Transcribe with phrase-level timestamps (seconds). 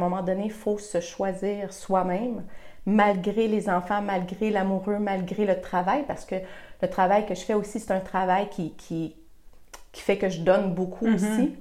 [0.00, 2.42] moment donné, il faut se choisir soi-même,
[2.86, 6.36] malgré les enfants, malgré l'amoureux, malgré le travail, parce que
[6.82, 9.14] le travail que je fais aussi, c'est un travail qui, qui,
[9.92, 11.14] qui, fait que je donne beaucoup Mhm.
[11.14, 11.54] aussi.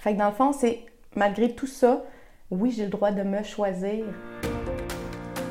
[0.00, 0.80] Fait que dans le fond, c'est
[1.14, 2.02] malgré tout ça,
[2.50, 4.04] oui, j'ai le droit de me choisir.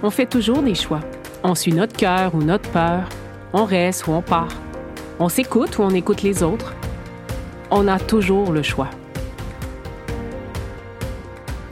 [0.04, 1.00] On fait toujours des choix.
[1.44, 3.08] On suit notre cœur ou notre peur.
[3.54, 4.54] On reste ou on part.
[5.20, 6.74] On s'écoute ou on écoute les autres.
[7.70, 8.90] On a toujours le choix.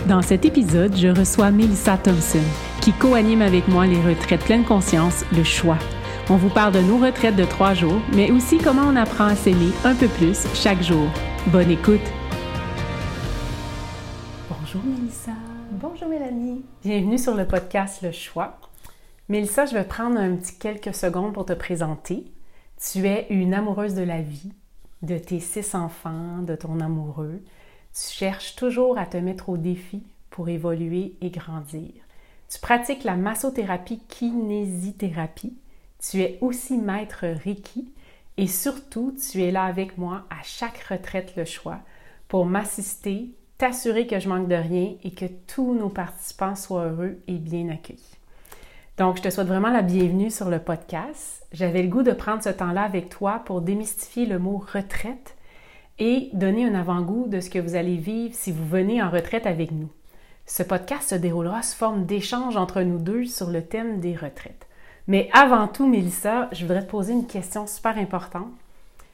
[0.09, 2.41] Dans cet épisode, je reçois Melissa Thompson,
[2.81, 5.77] qui co-anime avec moi les retraites pleine conscience, le choix.
[6.31, 9.35] On vous parle de nos retraites de trois jours, mais aussi comment on apprend à
[9.35, 11.07] s'aimer un peu plus chaque jour.
[11.51, 12.01] Bonne écoute!
[14.49, 15.33] Bonjour Melissa.
[15.73, 16.65] Bonjour Mélanie.
[16.83, 18.57] Bienvenue sur le podcast Le Choix.
[19.27, 22.25] Mélissa, je vais prendre un petit quelques secondes pour te présenter.
[22.81, 24.53] Tu es une amoureuse de la vie,
[25.03, 27.43] de tes six enfants, de ton amoureux.
[27.93, 31.91] Tu cherches toujours à te mettre au défi pour évoluer et grandir.
[32.49, 35.57] Tu pratiques la massothérapie kinésithérapie.
[35.99, 37.91] Tu es aussi maître Reiki
[38.37, 41.79] et surtout, tu es là avec moi à chaque retraite Le Choix
[42.29, 47.19] pour m'assister, t'assurer que je manque de rien et que tous nos participants soient heureux
[47.27, 48.17] et bien accueillis.
[48.97, 51.45] Donc, je te souhaite vraiment la bienvenue sur le podcast.
[51.51, 55.35] J'avais le goût de prendre ce temps-là avec toi pour démystifier le mot retraite
[55.99, 59.45] et donner un avant-goût de ce que vous allez vivre si vous venez en retraite
[59.45, 59.89] avec nous.
[60.45, 64.67] Ce podcast se déroulera sous forme d'échange entre nous deux sur le thème des retraites.
[65.07, 68.51] Mais avant tout, Mélissa, je voudrais te poser une question super importante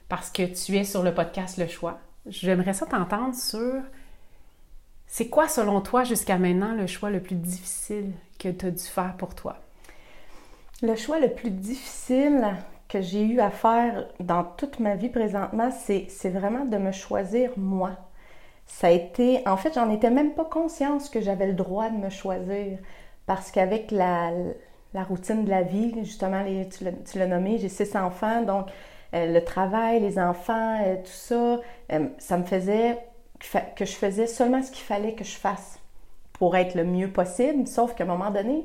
[0.08, 2.00] parce que tu es sur le podcast Le Choix.
[2.28, 3.82] J'aimerais ça t'entendre sur
[5.08, 8.84] c'est quoi, selon toi, jusqu'à maintenant, le choix le plus difficile que tu as dû
[8.84, 9.58] faire pour toi?
[10.82, 12.56] Le choix le plus difficile
[12.88, 17.52] que j'ai eu à faire dans toute ma vie présentement, c'est vraiment de me choisir
[17.58, 17.92] moi.
[18.68, 21.98] Ça a été, en fait, j'en étais même pas consciente que j'avais le droit de
[21.98, 22.80] me choisir
[23.28, 24.32] parce qu'avec la,
[24.94, 28.68] la routine de la vie, justement, tu l'as- nommé, j'ai six enfants, donc
[29.14, 31.60] euh, le travail, les enfants, euh, tout ça,
[31.92, 32.98] euh, ça me faisait
[33.40, 35.80] que fa- que je faisais seulement ce qu'il fallait que je fasse
[36.34, 38.64] pour être le mieux possible, sauf qu'à un moment donné,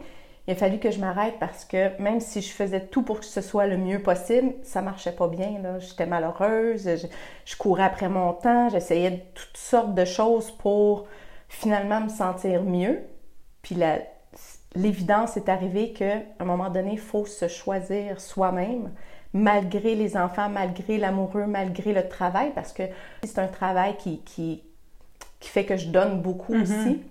[0.50, 3.26] il a fallu que je m'arrête parce que même si je faisais tout pour que
[3.26, 5.62] ce soit le mieux possible, ça marchait pas bien.
[5.78, 7.06] J'étais malheureuse, je,
[7.44, 11.06] je courais après mon temps, j'essayais toutes sortes de choses pour
[11.48, 13.00] finalement me sentir mieux.
[13.62, 13.76] Puis
[14.74, 18.90] l'évidence est arrivée qu'à un moment donné, il faut se choisir soi-même,
[19.32, 22.84] malgré les enfants, malgré l'amoureux, malgré le travail, parce que
[23.24, 24.62] c'est un travail qui, qui,
[25.40, 26.62] qui fait que je donne beaucoup Mhm.
[26.62, 27.02] aussi.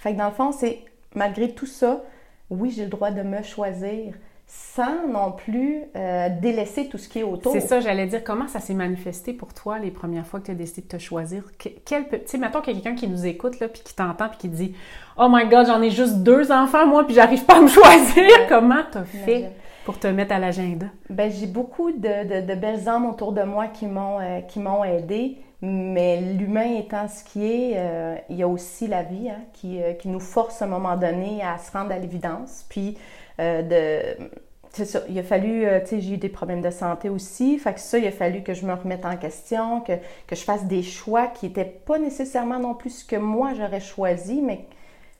[0.00, 2.02] Fait que dans le fond, c'est malgré tout ça,
[2.50, 4.14] oui, j'ai le droit de me choisir
[4.46, 7.52] sans non plus euh, délaisser tout ce qui est autour.
[7.52, 10.50] C'est ça, j'allais dire, comment ça s'est manifesté pour toi les premières fois que tu
[10.50, 11.44] as décidé de te choisir?
[11.58, 13.80] Que- Quel, pe- tu sais, mettons qu'il y a quelqu'un qui nous écoute, là, puis
[13.82, 14.74] qui t'entend, puis qui dit
[15.18, 18.22] «Oh my God, j'en ai juste deux enfants, moi, puis j'arrive pas à me choisir!
[18.22, 18.46] Ouais.
[18.48, 19.50] Comment t'as fait
[19.86, 20.86] pour te mettre à l'agenda?
[21.08, 21.96] Ben, j'ai beaucoup de,
[22.42, 26.76] de- de belles âmes autour de moi qui m'ont euh, qui m'ont aidé, mais l'humain
[26.78, 30.08] étant ce qui est, euh, il y a aussi la vie hein, qui, euh, qui
[30.08, 32.64] nous force à un moment donné à se rendre à l'évidence.
[32.68, 32.98] Puis,
[33.40, 34.28] euh, de,
[34.70, 37.98] c'est ça, il a fallu, tu sais, j'ai eu des problèmes de santé aussi, ça,
[37.98, 39.92] il a fallu que je me remette en question, que,
[40.26, 43.80] que je fasse des choix qui n'étaient pas nécessairement non plus ce que moi j'aurais
[43.80, 44.66] choisi, mais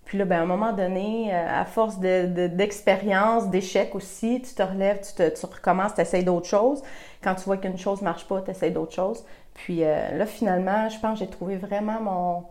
[0.04, 4.54] puis là, ben, à un moment donné, à force de- de- d'expérience, d'échecs aussi, tu
[4.54, 6.82] te relèves, tu, te, tu recommences, tu essaies d'autres choses.
[7.22, 9.24] Quand tu vois qu'une chose ne marche pas, tu essaies d'autres choses.
[9.54, 12.44] Puis euh, là, finalement, je pense que j'ai trouvé vraiment mon,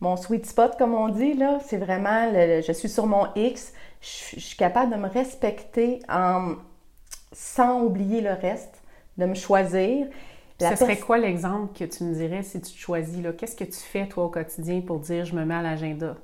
[0.00, 1.34] mon sweet spot, comme on dit.
[1.34, 1.58] là.
[1.64, 3.72] C'est vraiment, le- je suis sur mon X.
[4.00, 6.54] Je, je suis capable de me respecter en,
[7.32, 8.82] sans oublier le reste,
[9.18, 10.06] de me choisir.
[10.60, 13.20] Ce serait quoi l'exemple que tu me dirais si tu te choisis?
[13.22, 13.32] là?
[13.32, 16.16] Qu'est-ce que tu fais, toi, au quotidien pour dire «Je me mets à l'agenda?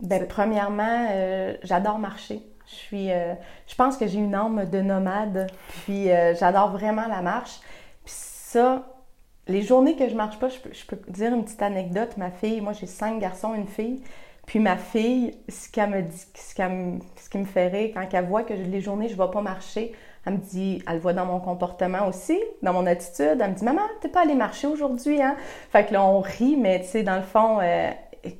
[0.00, 2.42] Ben, C'est- premièrement, euh, j'adore marcher.
[2.68, 3.34] Je suis, euh,
[3.68, 5.46] je pense que j'ai une âme de nomade,
[5.84, 7.60] puis euh, j'adore vraiment la marche.
[8.04, 8.82] Puis ça,
[9.48, 12.16] les journées que je marche pas, je peux, je dire une petite anecdote.
[12.16, 14.02] Ma fille, moi j'ai cinq garçons, une fille.
[14.46, 16.54] Puis ma fille, ce qu'elle me dit, ce,
[17.22, 19.92] ce qui me fait quand elle voit que les journées je ne vais pas marcher,
[20.24, 23.38] elle me dit, elle le voit dans mon comportement aussi, dans mon attitude.
[23.40, 25.36] Elle me dit, maman, t'es pas allée marcher aujourd'hui, hein?
[25.70, 27.90] Fait que là, on rit, mais tu sais, dans le fond, euh,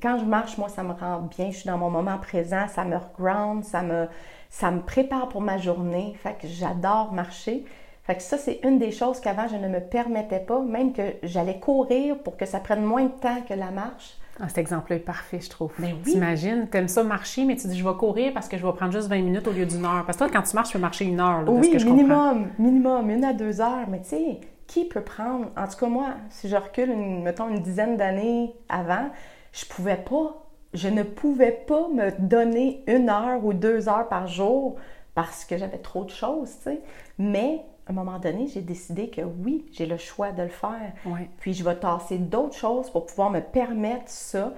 [0.01, 1.49] quand je marche, moi, ça me rend bien.
[1.49, 4.07] Je suis dans mon moment présent, ça me ground, ça me,
[4.49, 6.13] ça me prépare pour ma journée.
[6.21, 7.63] Fait que j'adore marcher.
[8.07, 11.01] Fait que ça, c'est une des choses qu'avant, je ne me permettais pas, même que
[11.23, 14.17] j'allais courir pour que ça prenne moins de temps que la marche.
[14.39, 15.71] Ah, cet exemple-là est parfait, je trouve.
[15.79, 16.11] Ben oui.
[16.13, 18.93] T'imagines, t'aimes ça marcher, mais tu dis je vais courir parce que je vais prendre
[18.93, 20.03] juste 20 minutes au lieu d'une heure.
[20.05, 21.85] Parce que toi, quand tu marches, tu peux marcher une heure, là, Oui, que je
[21.85, 21.97] comprends.
[22.33, 23.87] minimum, minimum, une à deux heures.
[23.89, 27.49] Mais tu sais, qui peut prendre, en tout cas moi, si je recule, une, mettons,
[27.49, 29.09] une dizaine d'années avant,
[29.51, 30.43] je pouvais pas.
[30.73, 34.75] je ne pouvais pas me donner une heure ou deux heures par jour
[35.15, 36.81] parce que j'avais trop de choses, tu sais.
[37.17, 40.91] Mais à un moment donné, j'ai décidé que oui, j'ai le choix de le faire.
[41.39, 44.53] Puis je vais tasser d'autres choses pour pouvoir me permettre ça.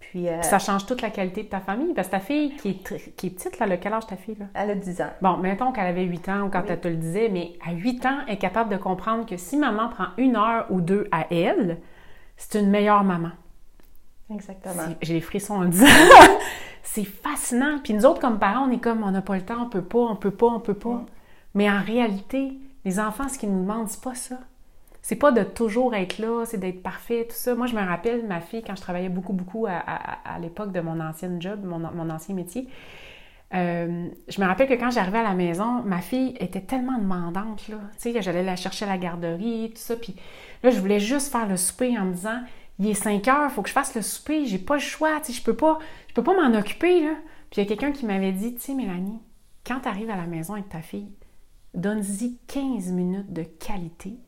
[0.00, 1.92] Puis, euh, ça change toute la qualité de ta famille.
[1.92, 4.36] Parce que ta fille, qui est, qui est petite, là, quel âge ta fille?
[4.40, 4.46] Là?
[4.54, 5.10] Elle a 10 ans.
[5.20, 8.06] Bon, mettons qu'elle avait 8 ans ou quand elle te le disait, mais à 8
[8.06, 11.26] ans, elle est capable de comprendre que si maman prend une heure ou deux à
[11.30, 11.78] elle,
[12.36, 13.30] c'est une meilleure maman.
[14.32, 14.82] Exactement.
[15.02, 15.86] J'ai les frissons en disant.
[16.82, 17.78] c'est fascinant.
[17.82, 19.82] Puis nous autres, comme parents, on est comme, on n'a pas le temps, on peut
[19.82, 21.04] pas, on peut pas, on peut pas.
[21.54, 22.54] Mais en réalité,
[22.84, 24.38] les enfants, ce qu'ils nous demandent, c'est pas ça.
[25.02, 27.54] C'est pas de toujours être là, c'est d'être parfait, tout ça.
[27.54, 31.00] Moi, je me rappelle, ma fille, quand je travaillais beaucoup, beaucoup à, l'époque de mon
[31.00, 32.68] ancienne job, mon, ancien métier,
[33.54, 37.66] euh, je me rappelle que quand j'arrivais à la maison, ma fille était tellement demandante,
[37.68, 37.78] là.
[38.00, 39.96] Tu sais, j'allais la chercher à la garderie, tout ça.
[39.96, 40.14] Puis
[40.62, 42.42] là, je voulais juste faire le souper en me disant,
[42.78, 45.18] il est 5 heures, il faut que je fasse le souper, j'ai pas le choix,
[45.20, 45.78] tu sais, je peux pas,
[46.08, 47.14] je peux pas m'en occuper, là.
[47.50, 49.20] Puis il y a quelqu'un qui m'avait dit, tu sais, Mélanie,
[49.66, 51.10] quand tu arrives à la maison avec ta fille,
[51.74, 54.18] donne-y 15 minutes de qualité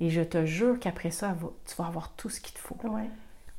[0.00, 1.36] et je te jure qu'après ça,
[1.66, 2.76] tu vas avoir tout ce qu'il te faut.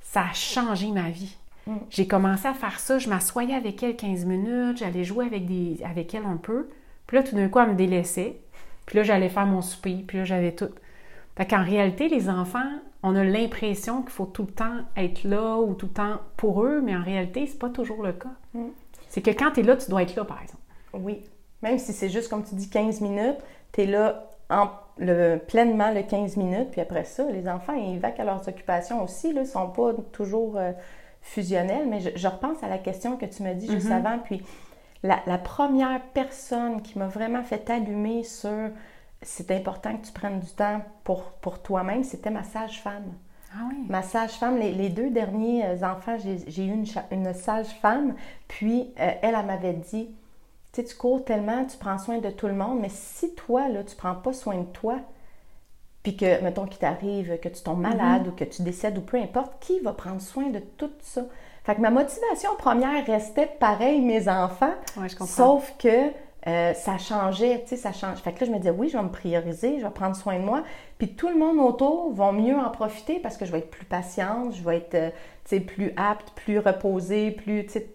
[0.02, 1.38] Ça a changé ma vie.
[1.68, 1.76] Mm.
[1.92, 2.98] J'ai commencé à faire ça.
[2.98, 6.68] Je m'assoyais avec elle 15 minutes, j'allais jouer avec, des, avec elle un peu.
[7.06, 8.42] Puis là, tout d'un coup, elle me délaissait.
[8.88, 10.04] Puis là, j'allais faire mon souper.
[10.08, 10.70] Puis là, j'avais tout.
[11.38, 12.72] Fait qu'en réalité, les enfants,
[13.04, 16.64] on a l'impression qu'il faut tout le temps être là ou tout le temps pour
[16.64, 18.34] eux, mais en réalité, c'est pas toujours le cas.
[18.56, 18.68] Mm.
[19.10, 20.64] C'est que quand tu es là, tu dois être là, par exemple.
[20.94, 21.20] Oui.
[21.62, 23.38] Même si c'est juste, comme tu dis, 15 minutes,
[23.72, 28.00] tu es là en le, pleinement le 15 minutes, puis après ça, les enfants, ils
[28.00, 30.72] vaquent à leurs occupations aussi, ils ne sont pas toujours euh,
[31.22, 34.06] fusionnels, mais je, repense à la question que tu m'as dit juste mm-hmm.
[34.06, 34.44] avant, puis
[35.04, 38.70] la, première personne qui m'a vraiment fait allumer sur
[39.24, 43.14] c'est important que tu prennes du temps pour, pour toi-même, c'était ma sage-femme.
[43.54, 43.86] Ah oui.
[43.88, 48.16] Ma sage-femme, les, deux derniers euh, enfants, j'ai eu une, une sage-femme,
[48.48, 50.10] puis euh, elle, elle m'avait dit,
[50.74, 53.68] tu sais, tu cours tellement, tu prends soin de tout le monde, mais si toi,
[53.68, 55.00] là, tu prends pas soin de toi,
[56.04, 58.30] puis que, mettons, qu'il t'arrive, que tu tombes malade mm-hmm.
[58.30, 61.24] ou que tu décèdes ou peu importe, qui va prendre soin de tout ça?
[61.64, 65.26] Fait que ma motivation première restait pareil, mes enfants, ouais, je comprends.
[65.28, 66.12] sauf que
[66.48, 68.18] euh, ça changeait, tu sais, ça change.
[68.18, 70.40] Fait que là, je me disais, oui, je vais me prioriser, je vais prendre soin
[70.40, 70.64] de moi,
[70.98, 73.86] puis tout le monde autour va mieux en profiter parce que je vais être plus
[73.86, 75.10] patiente, je vais être, euh,
[75.44, 77.88] tu sais, plus apte, plus reposée, plus, tu sais,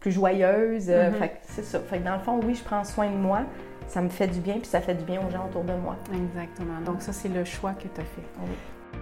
[0.00, 0.88] plus joyeuse.
[0.88, 1.30] Euh, mm-hmm.
[1.42, 1.78] c'est ça.
[1.80, 3.42] Fait que dans le fond, oui, je prends soin de moi.
[3.86, 5.96] Ça me fait du bien, puis ça fait du bien aux gens autour de moi.
[6.14, 6.80] Exactement.
[6.80, 8.22] Donc, ça, c'est le choix que tu as fait.
[8.40, 8.98] Oui.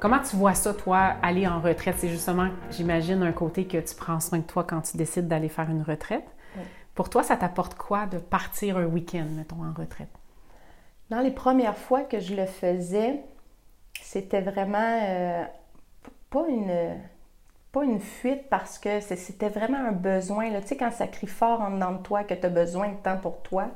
[0.00, 1.96] Comment tu vois ça, toi, aller en retraite?
[1.98, 5.48] C'est justement, j'imagine, un côté que tu prends soin de toi quand tu décides d'aller
[5.48, 6.26] faire une retraite.
[6.94, 10.10] Pour toi, ça t'apporte quoi de partir un week-end, mettons, en retraite?
[11.10, 13.20] Dans les premières fois que je le faisais,
[14.00, 15.44] c'était vraiment euh,
[16.30, 16.98] pas une
[17.74, 20.48] pas une fuite parce que c'était vraiment un besoin.
[20.50, 20.60] Là.
[20.60, 22.96] Tu sais, quand ça crie fort en dedans de toi que tu as besoin de
[22.96, 23.66] temps pour toi,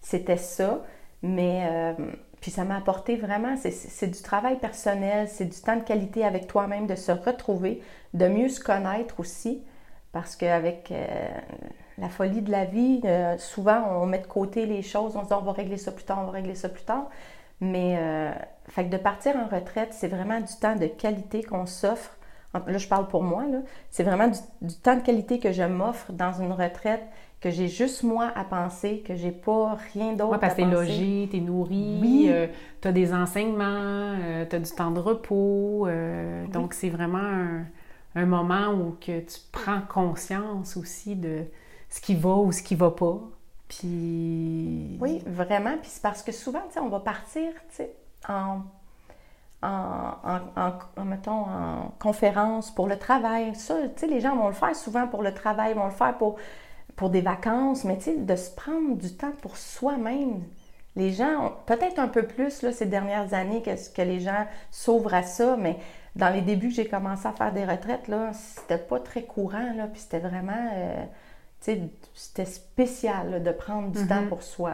[0.00, 0.82] c'était ça.
[1.22, 1.92] Mais euh,
[2.40, 6.48] puis ça m'a apporté vraiment, c'est du travail personnel, c'est du temps de qualité avec
[6.48, 7.80] toi-même, de se retrouver,
[8.12, 9.62] de mieux se connaître aussi.
[10.12, 11.06] Parce qu'avec euh,
[11.98, 15.28] la folie de la vie, euh, souvent on met de côté les choses, on se
[15.28, 17.08] dit on va régler ça plus tard, on va régler ça plus tard.
[17.60, 17.96] Mais
[18.68, 22.18] fait de partir en retraite, c'est vraiment du temps de qualité qu'on s'offre
[22.66, 23.44] là je parle pour moi,
[23.90, 27.02] c'est vraiment du, temps de qualité que je m'offre dans une retraite,
[27.40, 30.66] que j'ai juste moi à penser, que j'ai pas rien d'autre ouais, parce que t'es
[30.66, 32.26] logé, t'es nourri, oui.
[32.28, 32.46] Euh,
[32.80, 37.58] t'as des enseignements, euh, t'as du temps de repos, euh, donc c'est vraiment
[38.14, 41.44] un, moment où que tu prends conscience aussi de
[41.90, 43.20] ce qui va ou ce qui va pas.
[43.68, 44.96] Puis...
[45.00, 45.76] Oui, vraiment.
[45.80, 47.50] Puis c'est parce que souvent, on va partir
[48.28, 48.60] en
[49.64, 50.72] en,
[51.14, 53.54] mettons, en conférence pour le travail.
[53.54, 56.16] Ça, tu sais, les gens vont le faire souvent pour le travail, vont le faire
[56.16, 56.36] pour,
[56.96, 60.42] pour des vacances, mais tu sais, de se prendre du temps pour soi-même.
[60.96, 65.14] Les gens, peut-être un peu plus là, ces dernières années que, que les gens s'ouvrent
[65.14, 65.78] à ça, mais
[66.16, 69.72] dans les débuts que j'ai commencé à faire des retraites, là, c'était pas très courant,
[69.76, 71.04] là, puis c'était vraiment, euh,
[71.60, 71.82] tu sais,
[72.14, 74.28] c'était spécial de prendre du temps mm-hmm.
[74.28, 74.72] pour soi.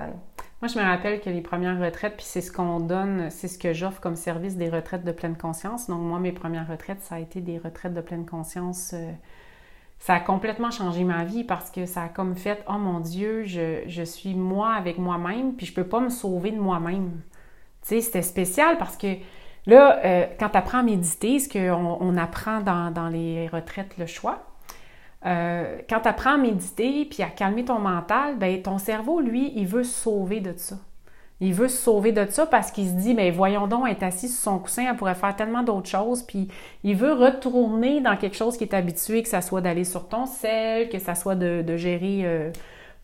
[0.60, 3.58] Moi, je me rappelle que les premières retraites, puis c'est ce qu'on donne, c'est ce
[3.58, 5.86] que j'offre comme service des retraites de pleine conscience.
[5.88, 8.92] Donc, moi, mes premières retraites, ça a été des retraites de pleine conscience.
[8.92, 9.10] Euh,
[9.98, 13.44] ça a complètement changé ma vie parce que ça a comme fait, oh mon Dieu,
[13.44, 17.22] je, suis moi avec moi-même, puis je peux pas me sauver de moi-même.
[17.82, 19.16] Tu sais, c'était spécial parce que
[19.66, 23.96] là, euh, quand tu apprends à méditer, ce qu'on on apprend dans, dans les retraites,
[23.96, 24.49] le choix,
[25.26, 29.52] euh, quand tu apprends à méditer puis à calmer ton mental, ben ton cerveau, lui,
[29.54, 30.76] il veut se sauver de ça.
[31.42, 34.28] Il veut se sauver de ça parce qu'il se dit, mais voyons donc, être assis
[34.28, 36.22] sur son coussin, elle pourrait faire tellement d'autres choses.
[36.22, 36.48] Puis
[36.84, 40.26] il veut retourner dans quelque chose qui est habitué, que ça soit d'aller sur ton
[40.26, 42.50] sel, que ça soit de, gérer euh,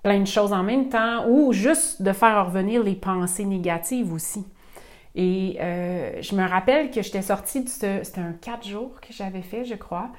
[0.02, 4.44] plein de choses en même temps, ou juste de faire revenir les pensées négatives aussi.
[5.14, 9.64] Et euh, je me rappelle que j'étais sortie, c'était un quatre jours que j'avais fait,
[9.64, 10.10] je crois.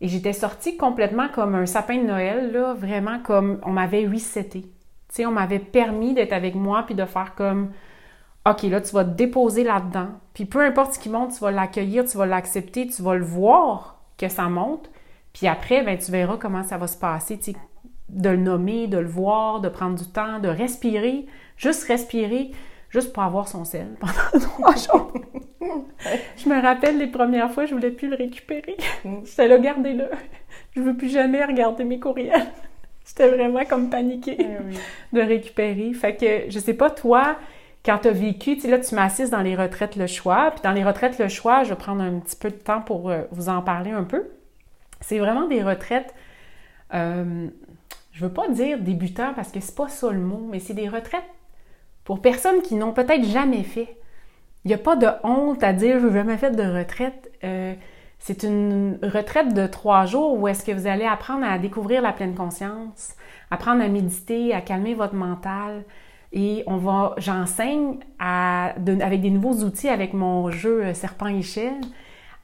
[0.00, 4.66] Et j'étais sortie complètement comme un sapin de Noël, là, vraiment comme on m'avait reseté
[5.14, 7.70] sais, on m'avait permis d'être avec moi puis de faire comme
[8.46, 10.08] OK, là, tu vas te déposer là-dedans.
[10.34, 13.24] Puis peu importe ce qui monte, tu vas l'accueillir, tu vas l'accepter, tu vas le
[13.24, 14.90] voir que ça monte.
[15.32, 17.38] Puis après, ben, tu verras comment ça va se passer.
[17.38, 17.54] Tu
[18.10, 22.50] de le nommer, de le voir, de prendre du temps, de respirer, juste respirer,
[22.94, 25.12] juste pour avoir son sel pendant trois jours.
[26.36, 28.76] je me rappelle les premières fois, je voulais plus le récupérer.
[29.24, 30.08] J'étais là, gardez-le.
[30.76, 32.46] Je veux plus jamais regarder mes courriels.
[33.06, 35.92] J'étais vraiment comme paniquée eh de récupérer.
[35.92, 37.36] Fait que, je sais pas, toi,
[37.84, 40.52] quand tu as vécu, tu là, tu m'assises dans les retraites Le Choix.
[40.52, 43.10] Puis dans les retraites Le Choix, je vais prendre un petit peu de temps pour
[43.10, 44.22] euh, vous en parler un peu.
[45.00, 46.14] C'est vraiment des retraites,
[46.94, 47.48] euh,
[48.12, 50.88] je veux pas dire débutants parce que c'est pas ça le mot, mais c'est des
[50.88, 51.24] retraites
[52.04, 53.96] pour personnes qui n'ont peut-être jamais fait.
[54.64, 57.30] Il n'y a pas de honte à dire je n'ai jamais fait de retraite.
[57.44, 57.74] Euh,
[58.18, 62.12] c'est une retraite de trois jours où est-ce que vous allez apprendre à découvrir la
[62.12, 63.14] pleine conscience,
[63.50, 65.84] apprendre à méditer, à calmer votre mental.
[66.32, 71.80] Et on va, j'enseigne avec des nouveaux outils avec mon jeu euh, Serpent Échelle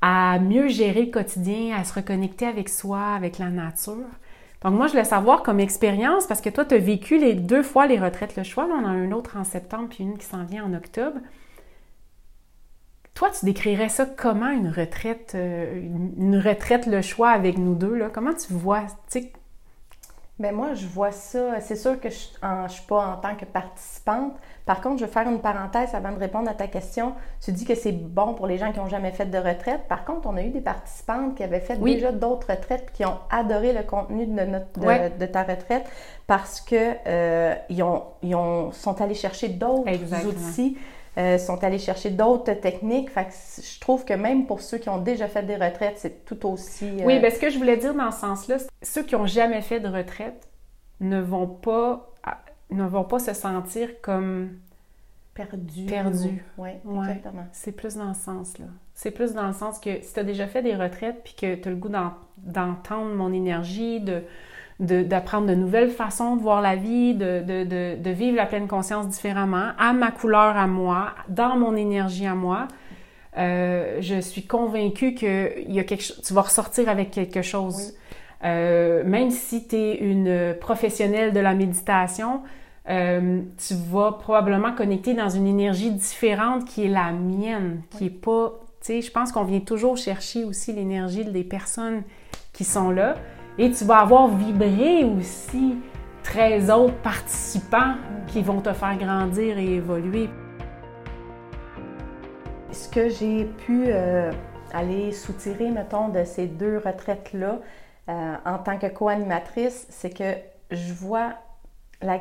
[0.03, 4.07] à mieux gérer le quotidien, à se reconnecter avec soi, avec la nature.
[4.63, 7.63] Donc moi, je voulais savoir comme expérience, parce que toi, tu as vécu les deux
[7.63, 8.67] fois les retraites Le Choix.
[8.71, 11.19] On en a une autre en septembre, puis une qui s'en vient en octobre.
[13.15, 15.81] Toi, tu décrirais ça comment une retraite, euh,
[16.19, 17.97] une retraite le choix avec nous deux?
[17.97, 18.09] Là?
[18.13, 18.87] Comment tu vois?
[20.41, 21.61] Bien, moi, je vois ça.
[21.61, 24.33] C'est sûr que je ne suis pas en tant que participante.
[24.65, 27.13] Par contre, je vais faire une parenthèse avant de répondre à ta question.
[27.45, 29.83] Tu dis que c'est bon pour les gens qui n'ont jamais fait de retraite.
[29.87, 33.05] Par contre, on a eu des participantes qui avaient fait déjà d'autres retraites et qui
[33.05, 35.85] ont adoré le contenu de, notre, de, ta retraite
[36.27, 37.55] parce qu'ils euh,
[38.33, 40.79] ont, sont allés chercher d'autres outils
[41.19, 43.11] euh, sont allés chercher d'autres techniques.
[43.11, 46.25] Fait que je trouve que même pour ceux qui ont déjà fait des retraites, c'est
[46.25, 46.87] tout aussi.
[46.87, 49.61] Euh, oui, bien, ce que je voulais dire dans ce sens-là, ceux qui n'ont jamais
[49.61, 50.49] fait de retraite
[51.01, 52.13] ne vont pas,
[52.71, 54.59] ne vont pas se sentir comme
[55.35, 55.87] perdus.
[55.87, 56.45] Perdus.
[56.59, 57.47] Oui, exactement.
[57.53, 58.67] C'est plus dans ce sens-là.
[58.95, 61.55] C'est plus dans le sens que si tu as déjà fait des retraites puis que
[61.55, 61.91] tu as le goût
[62.39, 64.23] d'entendre mon énergie, de
[64.81, 69.09] d'apprendre de, nouvelles façons de voir la vie, de, de, de, vivre la pleine conscience
[69.09, 72.67] différemment, à ma couleur à moi, dans mon énergie à moi.
[73.37, 77.95] Euh, je suis convaincue que y a quelque, tu vas ressortir avec quelque chose.
[78.43, 82.41] Euh, même si tu es une professionnelle de la méditation,
[82.89, 88.11] euh, tu vas probablement connecter dans une énergie différente qui est la mienne, qui est
[88.11, 88.61] pas...
[88.81, 92.03] Tu sais, je pense qu'on vient toujours chercher aussi l'énergie des personnes
[92.55, 93.17] qui sont là.
[93.59, 95.77] Et tu vas avoir vibré aussi
[96.23, 97.95] 13 autres participants
[98.27, 100.29] qui vont te faire grandir et évoluer.
[102.73, 104.31] Ce que j'ai pu euh,
[104.73, 107.59] aller soutirer, mettons, de ces deux retraites-là
[108.09, 110.35] euh, en tant que co-animatrice, c'est que
[110.71, 111.35] je vois
[112.01, 112.21] la...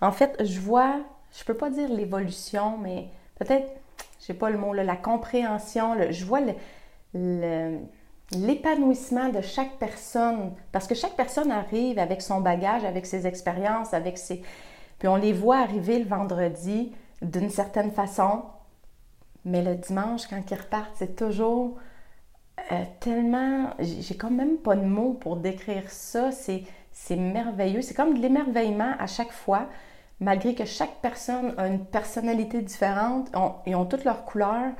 [0.00, 0.96] En fait, je vois,
[1.32, 3.06] je peux pas dire l'évolution, mais
[3.38, 3.70] peut-être,
[4.20, 6.40] je sais pas le mot, la compréhension, je vois
[7.14, 7.78] le
[8.32, 13.94] l'épanouissement de chaque personne, parce que chaque personne arrive avec son bagage, avec ses expériences,
[13.94, 14.42] avec ses...
[14.98, 16.92] Puis on les voit arriver le vendredi
[17.22, 18.42] d'une certaine façon,
[19.44, 21.76] mais le dimanche, quand ils repartent, c'est toujours
[22.72, 23.70] euh, tellement...
[23.78, 28.94] J'ai quand même pas de mots pour décrire ça, c'est merveilleux, c'est comme de l'émerveillement
[28.98, 29.68] à chaque fois,
[30.18, 33.30] malgré que chaque personne a une personnalité différente,
[33.66, 34.72] ils ont toutes leurs couleurs,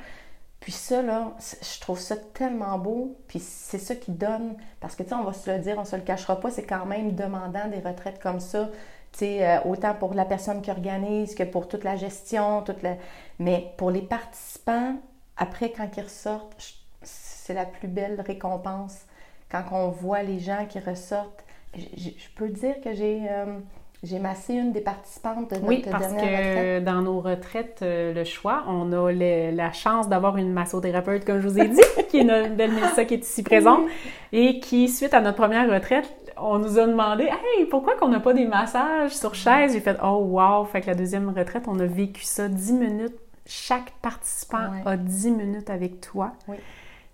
[0.66, 3.16] puis ça, là, je trouve ça tellement beau.
[3.28, 5.84] Puis c'est ça qui donne, parce que, tu sais, on va se le dire, on
[5.84, 8.68] se le cachera pas, c'est quand même demandant des retraites comme ça.
[9.12, 12.82] Tu sais, euh, autant pour la personne qui organise que pour toute la gestion, toute
[12.82, 12.96] la...
[13.38, 14.96] Mais pour les participants,
[15.36, 16.56] après, quand ils ressortent,
[17.00, 19.02] c'est la plus belle récompense.
[19.48, 21.44] Quand on voit les gens qui ressortent,
[21.76, 23.28] je, peux dire que j'ai...
[23.30, 23.60] Euh,
[24.06, 28.24] j'ai massé une des participantes de notre oui, parce que dans nos retraites, euh, le
[28.24, 32.24] choix, on a la chance d'avoir une massothérapeute, comme je vous ai dit, qui est
[32.24, 33.82] notre belle Mélissa qui est ici présente,
[34.32, 38.20] et qui, suite à notre première retraite, on nous a demandé Hey, pourquoi qu'on n'a
[38.20, 39.72] pas des massages sur chaise?
[39.72, 40.64] J'ai fait Oh wow!
[40.64, 43.16] Fait que la deuxième retraite, on a vécu ça 10 minutes.
[43.46, 46.32] Chaque participant a 10 minutes avec toi.
[46.48, 46.56] Oui.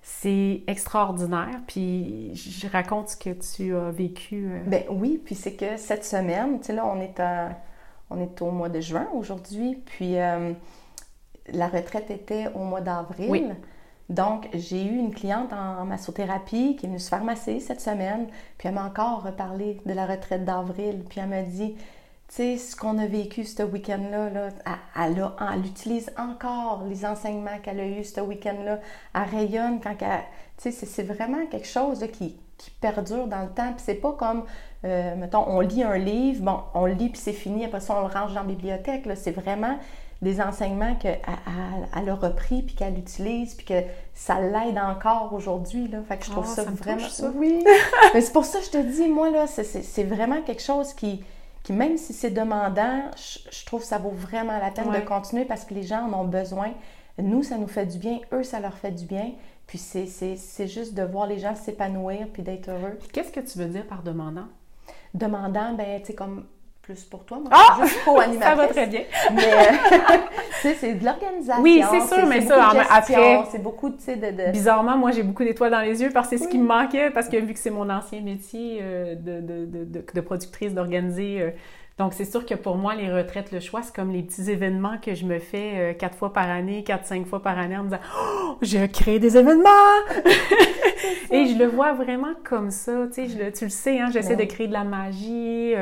[0.03, 1.61] C'est extraordinaire.
[1.67, 4.51] Puis je raconte ce que tu as vécu.
[4.51, 4.63] Euh.
[4.67, 7.21] Ben oui, puis c'est que cette semaine, tu sais, là, on est
[8.11, 10.53] on est au mois de juin aujourd'hui, puis euh,
[11.49, 13.57] la retraite était au mois d'avril.
[14.09, 18.27] Donc, j'ai eu une cliente en massothérapie qui est venue se faire masser cette semaine,
[18.59, 21.75] puis elle m'a encore reparlé de la retraite d'avril, puis elle m'a dit,
[22.33, 24.49] sais, ce qu'on a vécu ce week-end-là, là,
[24.99, 28.81] elle, elle, utilise encore les enseignements qu'elle a eus ce week-end-là.
[29.15, 30.21] Elle rayonne quand elle...
[30.57, 33.73] Tu sais, c'est vraiment quelque chose qui, qui perdure dans le temps.
[33.75, 34.45] Puis c'est pas comme,
[34.85, 37.97] euh, mettons, on lit un livre, bon, on le lit puis c'est fini, après ça
[37.97, 39.07] on le range dans la bibliothèque.
[39.17, 39.79] C'est vraiment
[40.23, 43.83] des enseignements qu'elle a repris puis qu'elle utilise puis que
[44.15, 45.89] ça l'aide encore aujourd'hui.
[45.89, 45.99] Là.
[46.09, 47.09] Fait que je trouve ah, ça, vraiment...
[47.35, 47.63] Oui!
[48.15, 51.23] Mais c'est pour ça que je te dis, moi, là, c'est vraiment quelque chose qui,
[51.63, 55.45] qui même si c'est demandant, je, trouve que ça vaut vraiment la peine de continuer
[55.45, 56.73] parce que les gens en ont besoin.
[57.19, 59.33] Nous, ça nous fait du bien, eux, ça leur fait du bien.
[59.67, 62.99] Puis c'est juste de voir les gens s'épanouir puis d'être heureux.
[63.13, 64.49] Qu'est-ce que tu veux dire par demandant?
[65.15, 66.47] Demandant, ben, tu sais, comme
[66.83, 67.39] plus pour toi.
[67.39, 67.79] Moi, ah!
[67.83, 68.41] juste co-animatrice.
[68.43, 69.03] ça va très bien.
[69.35, 70.17] mais, euh,
[70.61, 71.63] tu sais, c'est de l'organisation.
[71.63, 73.45] Oui, c'est sûr, mais ça, après.
[73.51, 76.37] C'est beaucoup, tu sais, de, Bizarrement, moi, j'ai beaucoup d'étoiles dans les yeux parce que
[76.37, 79.41] c'est ce qui me manquait, parce que vu que c'est mon ancien métier euh, de,
[79.41, 81.41] de, de, productrice, d'organiser.
[81.41, 81.51] Euh,
[81.99, 84.99] donc, c'est sûr que pour moi, les retraites, le choix, c'est comme les petits événements
[84.99, 87.91] que je me fais quatre fois par année, quatre, cinq fois par année en me
[87.91, 89.69] disant Oh, je crée des événements!
[91.31, 93.07] Et je le vois vraiment comme ça.
[93.09, 95.75] Tu, sais, je le, tu le sais, hein, j'essaie de créer de la magie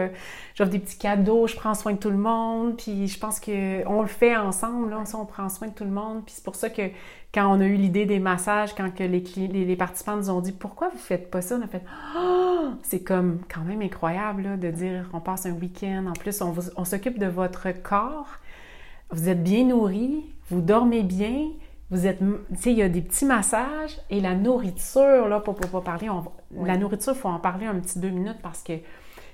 [0.60, 4.02] j'offre des petits cadeaux, je prends soin de tout le monde, puis je pense qu'on
[4.02, 6.68] le fait ensemble, là, on prend soin de tout le monde, puis c'est pour ça
[6.68, 6.82] que
[7.32, 10.52] quand on a eu l'idée des massages, quand que les, les, participants nous ont dit
[10.58, 11.84] «Pourquoi vous faites pas ça?» On a fait
[12.16, 12.70] oh!
[12.82, 16.54] C'est comme quand même incroyable là, de dire «On passe un week-end, en plus on,
[16.76, 18.38] on s'occupe de votre corps,
[19.10, 21.50] vous êtes bien nourri, vous dormez bien,
[21.90, 25.56] vous êtes, tu sais, il y a des petits massages et la nourriture, là, pour,
[25.56, 26.08] pas parler,
[26.62, 28.74] la nourriture, il faut en parler un petit deux minutes parce que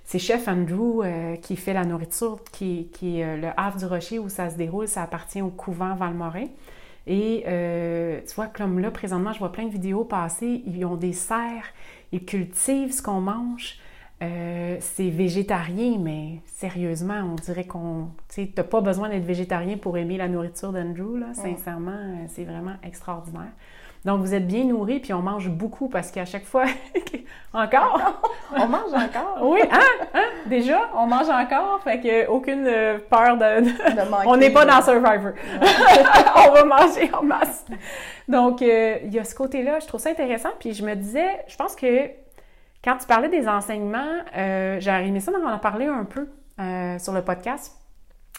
[0.07, 4.19] c'est Chef Andrew euh, qui fait la nourriture, qui, est euh, le Havre du Rocher
[4.19, 4.87] où ça se déroule.
[4.87, 6.47] Ça appartient au couvent Valmorin.
[7.07, 10.63] Et euh, tu vois, comme là, présentement, je vois plein de vidéos passer.
[10.67, 11.73] Ils ont des serres,
[12.13, 13.79] ils cultivent ce qu'on mange.
[14.21, 18.09] c'est végétarien, mais sérieusement, on dirait qu'on.
[18.29, 21.33] Tu sais, pas besoin d'être végétarien pour aimer la nourriture d'Andrew, là.
[21.35, 23.53] Sincèrement, c'est vraiment extraordinaire.
[24.07, 26.67] Donc, vous êtes bien nourris, puis on mange beaucoup parce qu'à chaque fois.
[27.53, 28.21] encore?
[28.57, 29.39] on mange encore?
[29.43, 29.81] oui, hein?
[30.15, 30.27] hein?
[30.47, 33.69] Déjà, on mange encore, fait que aucune euh, peur de.
[34.25, 35.33] on n'est pas dans Survivor.
[36.37, 37.67] on va manger en masse.
[38.29, 41.45] Donc, euh, il y a ce côté-là, je trouve ça intéressant, puis je me disais,
[41.49, 42.09] je pense que
[42.85, 46.29] quand tu parlais des enseignements, euh, j'ai aimé ça d'en parler un peu
[47.01, 47.77] sur le podcast.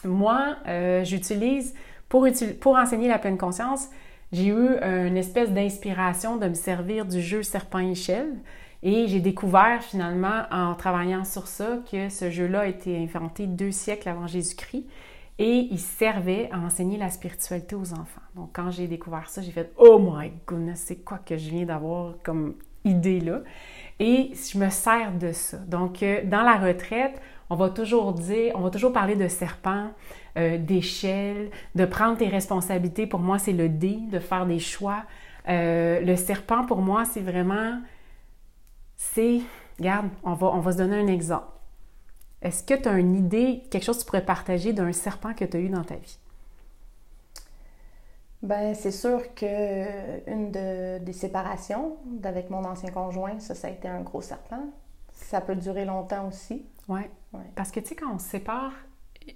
[0.02, 0.56] Moi,
[1.02, 1.74] j'utilise
[2.08, 2.26] pour,
[2.58, 3.90] pour enseigner la pleine conscience,
[4.32, 8.34] j'ai eu une espèce d'inspiration de me servir du jeu serpent-échelle.
[8.82, 13.72] Et j'ai découvert finalement en travaillant sur ça que ce jeu-là a été inventé deux
[13.72, 14.86] siècles avant Jésus-Christ
[15.38, 18.20] et il servait à enseigner la spiritualité aux enfants.
[18.34, 21.64] Donc quand j'ai découvert ça, j'ai fait Oh my goodness, c'est quoi que je viens
[21.64, 23.40] d'avoir comme idée là?
[24.00, 25.58] Et je me sers de ça.
[25.58, 29.90] Donc euh, dans la retraite, on va toujours dire, on va toujours parler de serpent,
[30.38, 33.06] euh, d'échelle, de prendre tes responsabilités.
[33.06, 35.02] Pour moi, c'est le D, de faire des choix.
[35.48, 37.80] Euh, le serpent, pour moi, c'est vraiment,
[38.96, 39.40] c'est,
[39.78, 41.46] regarde, on va, on va se donner un exemple.
[42.40, 45.44] Est-ce que tu as une idée, quelque chose que tu pourrais partager d'un serpent que
[45.44, 46.18] tu as eu dans ta vie?
[48.42, 53.88] Ben, c'est sûr que une des séparations avec mon ancien conjoint, ça, ça a été
[53.88, 54.62] un gros serpent.
[55.12, 56.64] Ça peut durer longtemps aussi.
[56.86, 57.00] Oui.
[57.32, 57.40] Ouais.
[57.56, 58.72] Parce que, tu sais, quand on se sépare,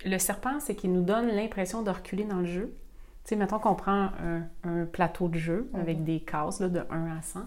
[0.05, 2.75] le serpent, c'est qu'il nous donne l'impression de reculer dans le jeu.
[3.25, 4.11] Tu sais, mettons qu'on prend
[4.65, 5.81] un, plateau de jeu mhm.
[5.81, 7.41] avec des cases là, de 1 à 100.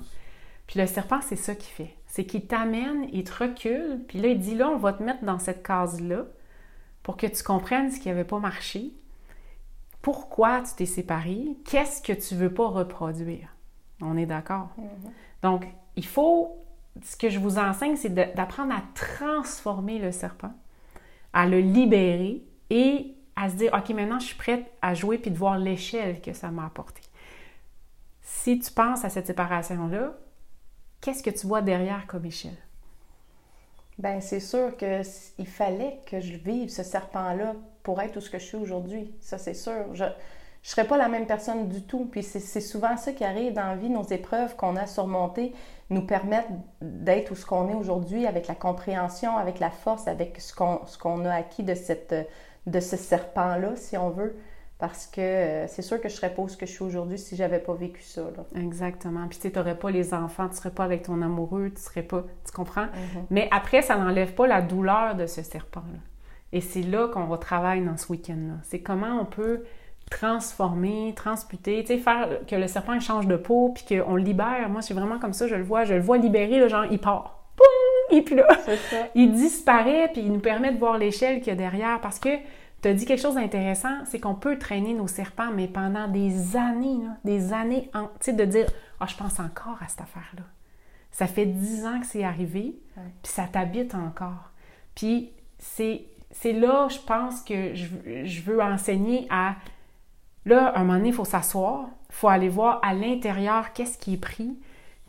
[0.68, 1.96] Puis le serpent, c'est ça qu'il fait.
[2.08, 5.24] C'est qu'il t'amène, il te recule, puis là, il dit là, on va te mettre
[5.24, 6.26] dans cette case-là
[7.04, 8.92] pour que tu comprennes ce qui n'avait pas marché,
[10.02, 13.50] pourquoi tu t'es séparé, qu'est-ce que tu veux pas reproduire?
[14.02, 14.70] On est d'accord?
[14.78, 15.12] Mhm.
[15.44, 16.64] Donc, il faut,
[17.04, 20.54] ce que je vous enseigne, c'est d'apprendre à transformer le serpent
[21.36, 25.30] à le libérer et à se dire, OK, maintenant je suis prête à jouer puis
[25.30, 27.02] de voir l'échelle que ça m'a apporté.
[28.21, 30.13] Si tu penses à cette séparation-là,
[31.02, 32.58] qu'est-ce que tu vois derrière comme échelle?
[33.98, 38.39] Bien, c'est sûr qu'il fallait que je vive ce serpent-là pour être tout ce que
[38.39, 39.13] je suis aujourd'hui.
[39.19, 39.93] Ça, c'est sûr.
[40.65, 42.06] Ne serais pas la même personne du tout.
[42.12, 45.54] Puis c'est souvent ça qui arrive dans la vie, nos épreuves qu'on a surmontées
[45.91, 46.49] nous permettent
[46.82, 50.54] d'être où ce qu'on est aujourd'hui avec la compréhension, avec la force, avec ce
[50.97, 52.15] qu'on a acquis de, cette,
[52.65, 54.36] de ce serpent-là, si on veut.
[54.78, 57.17] Parce que euh, c'est sûr que je serais pas où ce que je suis aujourd'hui
[57.17, 58.23] si j'avais pas vécu ça.
[58.56, 59.25] Exactement.
[59.30, 62.25] Puis tu n'aurais pas les enfants, tu serais pas avec ton amoureux, tu serais pas.
[62.45, 62.86] Tu comprends?
[62.86, 63.25] Mm-hmm.
[63.30, 65.99] Mais après, ça n'enlève pas la douleur de ce serpent-là.
[66.51, 68.56] Et c'est là qu'on va travailler dans ce week-end-là.
[68.63, 69.63] C'est comment on peut
[70.10, 74.70] transformer, transputer, tu sais, faire que le serpent change de peau, puis qu'on le libère.
[74.70, 75.84] Moi, c'est vraiment comme ça, je le vois.
[75.84, 77.39] Je le vois libérer, le genre, il part.
[77.56, 78.18] Poum!
[78.18, 78.48] Est plus là.
[79.15, 82.00] Il disparaît, puis il nous permet de voir l'échelle qu'il y a derrière.
[82.02, 82.30] Parce que
[82.84, 86.56] tu as dit quelque chose d'intéressant, c'est qu'on peut traîner nos serpents, mais pendant des
[86.56, 88.68] années, des années, tu sais, de dire
[89.00, 90.44] «Ah, je pense encore à cette affaire-là.»
[91.12, 94.52] Ça fait dix ans que c'est arrivé, puis ça t'habite encore.
[94.94, 96.06] Puis c'est
[96.44, 97.88] là, je pense, que je,
[98.26, 99.56] je veux enseigner à
[100.46, 103.98] Là, à un moment donné, il faut s'asseoir, il faut aller voir à l'intérieur qu'est-ce
[103.98, 104.58] qui est pris,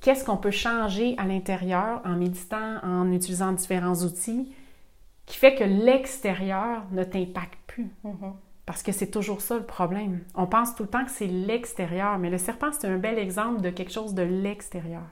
[0.01, 4.53] qu'est-ce qu'on peut changer à l'intérieur en méditant, en utilisant différents outils,
[5.27, 7.91] qui fait que l'extérieur ne t'impacte plus.
[8.05, 8.33] Mm-hmm.
[8.65, 10.21] Parce que c'est toujours ça le problème.
[10.35, 13.61] On pense tout le temps que c'est l'extérieur, mais le serpent, c'est un bel exemple
[13.61, 15.03] de quelque chose de l'extérieur.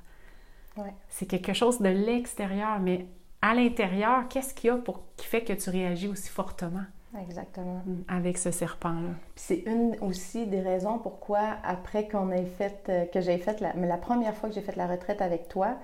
[1.09, 3.07] C'est quelque chose de l'extérieur, mais
[3.43, 6.85] à l'intérieur, qu'est-ce qu'il y a pour, qui fait que tu réagis aussi fortement?
[7.21, 7.83] Exactement.
[8.09, 9.11] Avec ce serpent-là.
[9.37, 13.73] C'est une aussi des raisons pourquoi, après qu'on ait fait, euh, que j'ai fait la,
[13.75, 15.77] la première fois que j'ai fait la retraite avec toi,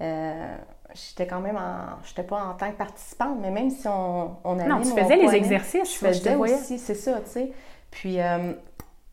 [0.00, 0.56] euh,
[0.94, 4.58] j'étais quand même en, j'étais pas en tant que participante, mais même si on, on
[4.58, 4.68] avait.
[4.68, 7.52] Non, tu faisais les exercices, je faisais aussi, c'est ça, tu sais.
[7.90, 8.52] Puis, euh,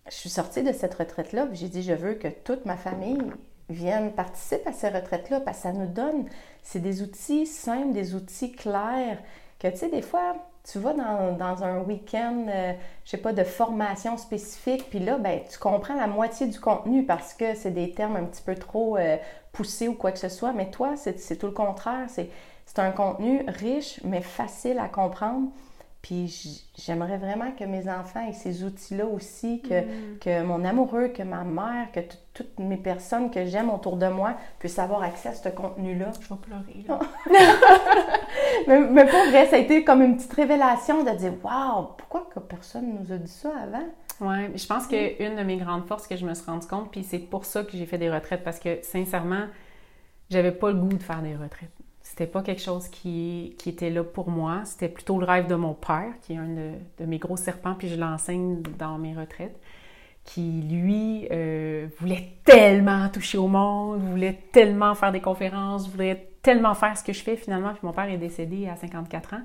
[0.07, 3.31] je suis sortie de cette retraite-là, j'ai dit, je veux que toute ma famille
[3.69, 6.25] vienne participer à ces retraites-là, parce que ça nous donne,
[6.61, 9.17] c'est des outils simples, des outils clairs,
[9.59, 10.35] que, tu sais, des fois,
[10.71, 12.73] tu vas dans, un week-end, euh,
[13.03, 17.05] je sais pas, de formation spécifique, puis là, ben, tu comprends la moitié du contenu
[17.05, 19.17] parce que c'est des termes un petit peu trop euh,
[19.51, 22.07] poussés ou quoi que ce soit, mais toi, c'est tout le contraire.
[22.09, 25.49] C'est un contenu riche, mais facile à comprendre.
[26.05, 30.19] Puis j'aimerais vraiment que mes enfants aient ces outils-là aussi, que, mm.
[30.19, 34.35] que mon amoureux, que ma mère, que toutes mes personnes que j'aime autour de moi
[34.59, 36.11] puissent avoir accès à ce contenu-là.
[36.21, 36.85] Je vais pleurer.
[36.87, 36.99] Là.
[38.67, 42.29] mais, mais, pour vrai, ça a été comme une petite révélation de dire Waouh, pourquoi
[42.31, 43.87] que personne nous a dit ça avant?
[44.21, 47.03] Oui, je pense qu'une de mes grandes forces que je me suis rendu compte, puis
[47.03, 49.47] c'est pour ça que j'ai fait des retraites, parce que sincèrement,
[50.29, 51.71] j'avais pas le goût de faire des retraites.
[52.05, 54.61] C'était pas quelque chose qui, qui, était là pour moi.
[54.65, 56.47] C'était plutôt le rêve de mon père, qui est un
[56.99, 59.59] de, mes gros serpents, puis je l'enseigne dans mes retraites,
[60.23, 66.75] qui, lui, euh, voulait tellement toucher au monde, voulait tellement faire des conférences, voulait tellement
[66.75, 67.71] faire ce que je fais finalement.
[67.71, 69.41] Puis mon père est décédé à 54 ans.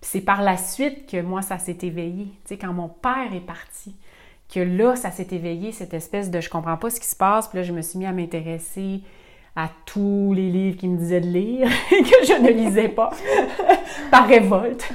[0.00, 2.26] Puis c'est par la suite que moi, ça s'est éveillé.
[2.26, 3.96] Tu sais, quand mon père est parti,
[4.48, 7.48] que là, ça s'est éveillé, cette espèce de je comprends pas ce qui se passe.
[7.48, 9.02] Puis là, je me suis mis à m'intéresser
[9.58, 13.10] à tous les livres qui me disaient de lire que je ne lisais pas
[14.10, 14.88] par révolte.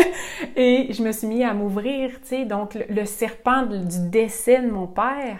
[0.56, 2.44] et je me suis mis à m'ouvrir, tu sais.
[2.44, 5.38] Donc, le, serpent du décès de mon père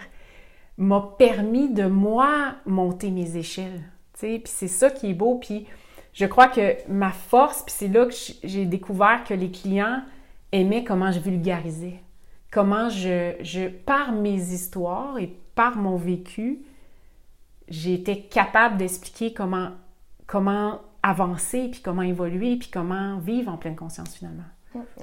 [0.79, 3.83] m'a permis de, moi, monter mes échelles,
[4.15, 4.41] tu sais.
[4.43, 5.35] Puis c'est ça qui est beau.
[5.35, 5.67] Puis
[6.13, 10.01] je crois que ma force, puis c'est là que j'ai découvert que les clients
[10.51, 11.99] aimaient comment je vulgarisais.
[12.51, 16.63] Comment je, je, par mes histoires et par mon vécu,
[17.71, 19.69] j'ai été capable d'expliquer comment,
[20.27, 24.43] comment avancer, puis comment évoluer, puis comment vivre en pleine conscience finalement.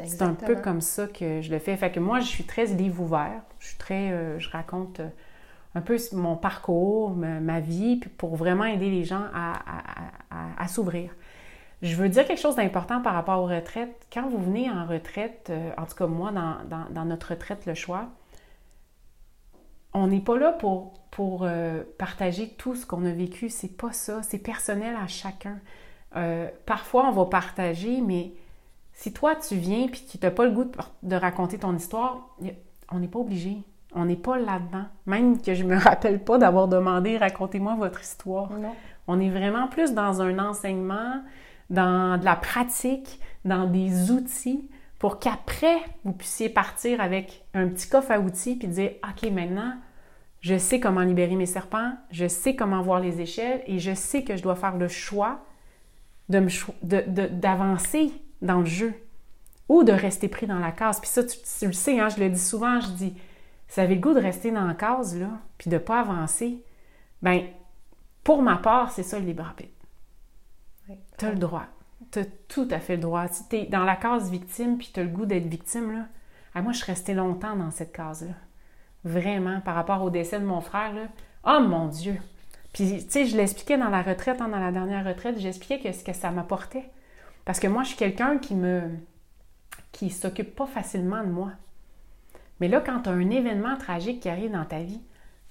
[0.05, 1.77] C'est un peu comme ça que je le fais.
[1.77, 3.43] Fait que moi, je suis très livre ouvert.
[3.59, 5.09] Je suis très, euh, je raconte euh,
[5.75, 11.11] un peu mon parcours, ma, vie, puis pour vraiment aider les gens à, s'ouvrir.
[11.83, 14.07] Je veux dire quelque chose d'important par rapport aux retraites.
[14.13, 17.75] Quand vous venez en retraite, euh, en tout cas moi, dans, dans notre retraite, le
[17.75, 18.09] choix,
[19.99, 23.49] on n'est pas là pour, pour euh, partager tout ce qu'on a vécu.
[23.49, 24.23] C'est pas ça.
[24.23, 25.59] C'est personnel à chacun.
[26.17, 28.33] Euh, parfois, on va partager, mais
[28.93, 30.71] si toi, tu viens et tu n'as pas le goût
[31.03, 32.37] de, raconter ton histoire,
[32.91, 33.59] on n'est pas obligé.
[33.95, 34.85] On n'est pas là-dedans.
[35.07, 38.51] Même que je me rappelle pas d'avoir demandé racontez-moi votre histoire.
[39.07, 41.23] On est vraiment plus dans un enseignement,
[41.71, 47.89] dans de la pratique, dans des outils pour qu'après, vous puissiez partir avec un petit
[47.89, 49.75] coffre à outils puis dire OK, maintenant,
[50.41, 54.23] je sais comment libérer mes serpents, je sais comment voir les échelles et je sais
[54.25, 55.45] que je dois faire le choix
[56.29, 58.95] d'avancer de, dans le jeu
[59.69, 61.01] ou de rester pris dans la case.
[61.01, 63.15] Puis ça, tu, le sais, hein, je le dis souvent, je dis,
[63.67, 66.63] ça avait le goût de rester dans la case, là, puis de ne pas avancer.
[67.23, 67.43] Ben,
[68.25, 69.73] pour ma part, c'est ça le libre arbitre.
[71.19, 71.67] Tu as le droit
[72.11, 73.29] tu as tout à fait le droit.
[73.29, 76.07] Si tu es dans la case victime puis tu as le goût d'être victime, là,
[76.55, 78.35] ah, moi, je suis restée longtemps dans cette case-là.
[79.09, 81.09] Vraiment, par rapport au décès de mon frère, là.
[81.45, 82.21] Oh mon Dieu!
[82.73, 85.97] Puis, tu sais, je l'expliquais dans la retraite, hein, dans la dernière retraite, j'expliquais que
[85.97, 86.91] ce que ça m'apportait.
[87.45, 88.83] Parce que moi, je suis quelqu'un qui me.
[89.93, 91.53] qui s'occupe pas facilement de moi.
[92.61, 95.01] Mais là, quand tu as un événement tragique qui arrive dans ta vie,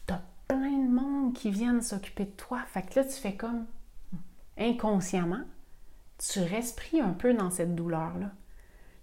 [0.08, 2.60] tu as plein de monde qui viennent s'occuper de toi.
[2.68, 3.66] Fait que là, tu fais comme
[4.60, 5.44] inconsciemment,
[6.18, 8.32] tu respires un peu dans cette douleur-là.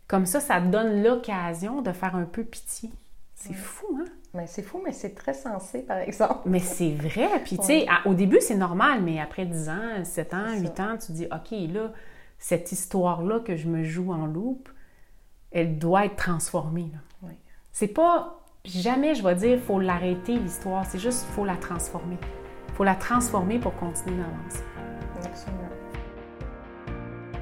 [0.06, 2.90] Comme ça, ça te donne l'occasion de faire un peu pitié.
[3.34, 4.10] C'est fou, hein?
[4.35, 6.40] Mais c'est fou, mais c'est très sensé, par exemple.
[6.47, 7.29] Mais c'est vrai.
[7.44, 10.99] Puis, tu sais, au début, c'est normal, mais après 10 ans, 7 ans, 8 ans,
[10.99, 11.92] tu dis, OK, là,
[12.38, 14.68] cette histoire-là que je me joue en loupe,
[15.53, 16.90] elle doit être transformée.
[17.23, 17.33] Oui.
[17.70, 22.18] C'est pas jamais je vais dire faut l'arrêter l'histoire, c'est juste faut la transformer.
[22.75, 24.64] faut la transformer pour continuer d'avancer.
[25.25, 25.61] Absolument.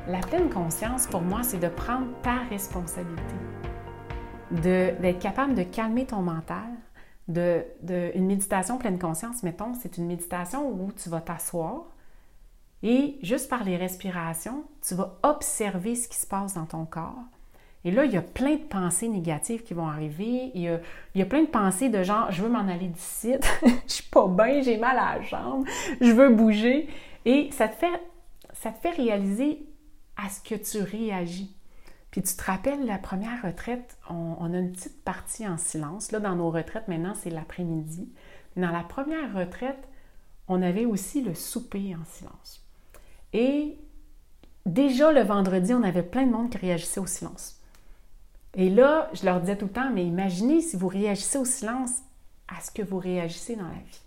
[0.09, 3.35] La pleine conscience, pour moi, c'est de prendre ta responsabilité,
[4.51, 6.69] d'être capable de calmer ton mental.
[7.29, 7.65] De,
[8.15, 11.85] une méditation pleine conscience, mettons, c'est une méditation où tu vas t'asseoir
[12.83, 17.23] et juste par les respirations, tu vas observer ce qui se passe dans ton corps
[17.85, 20.53] et là, il y a plein de pensées négatives qui vont arriver.
[20.55, 24.09] Il y a, plein de pensées de genre, je veux m'en aller d'ici, je suis
[24.09, 25.67] pas bien, j'ai mal à la jambe,
[26.01, 26.89] je veux bouger.
[27.25, 28.01] Et ça te fait,
[28.53, 29.67] ça te fait réaliser
[30.17, 31.57] à ce que tu réagis.
[32.13, 36.13] Puis tu te rappelles, la première retraite, on, on, a une petite partie en silence.
[36.13, 38.13] Là, dans nos retraites, maintenant, c'est l'après-midi.
[38.55, 39.89] Dans la première retraite,
[40.47, 42.65] on avait aussi le souper en silence.
[43.33, 43.79] Et
[44.67, 47.59] déjà le vendredi, on avait plein de monde qui réagissait au silence.
[48.55, 52.03] Et là, je leur disais tout le temps, mais imaginez si vous réagissez au silence
[52.47, 54.03] à ce que vous réagissez dans la vie.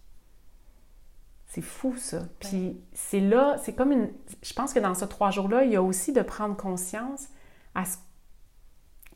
[1.48, 2.20] C'est fou, ça.
[2.40, 4.10] Puis c'est là, c'est comme une...
[4.44, 7.30] Je pense que dans ces trois jours-là, il y a aussi de prendre conscience
[7.76, 7.98] à, ce...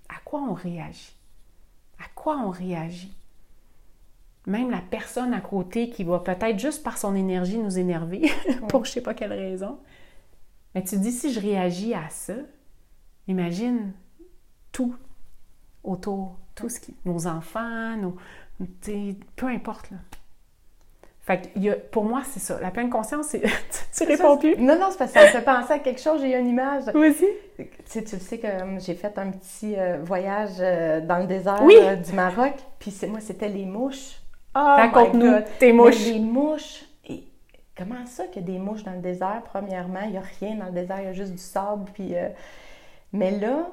[0.10, 1.15] à quoi on réagit?
[2.00, 3.13] À quoi on réagit?
[4.45, 8.32] Même la personne à côté qui va peut-être juste par son énergie nous énerver,
[8.69, 9.80] pour je sais pas quelle raison.
[10.74, 12.36] Mais tu dis, si je réagis à ça,
[13.28, 13.93] imagine
[14.72, 14.95] tout,
[15.84, 16.95] autour, tout ce qui.
[17.06, 18.15] nos enfants, nos.
[19.36, 19.98] peu importe, là.
[21.30, 22.60] Fait que, pour moi, c'est ça.
[22.60, 23.44] La pleine conscience, c'est.
[23.96, 24.58] tu réponds plus?
[24.58, 26.86] Non, non, c'est parce que ça me fait penser à quelque chose, j'ai une image.
[26.96, 27.28] Oui, aussi?
[27.56, 31.28] Tu sais, tu sais que euh, j'ai fait un petit euh, voyage euh, dans le
[31.28, 34.20] désert du Maroc, puis moi, c'était les mouches.
[34.56, 36.04] Oh Raconte-nous tes mouches.
[36.08, 36.86] les mouches.
[37.08, 37.26] Et
[37.78, 39.44] comment ça qu'il y a des mouches dans le désert?
[39.46, 42.15] Premièrement, il n'y a rien dans le désert, il y a juste du sable, puis.
[43.13, 43.68] Mais là,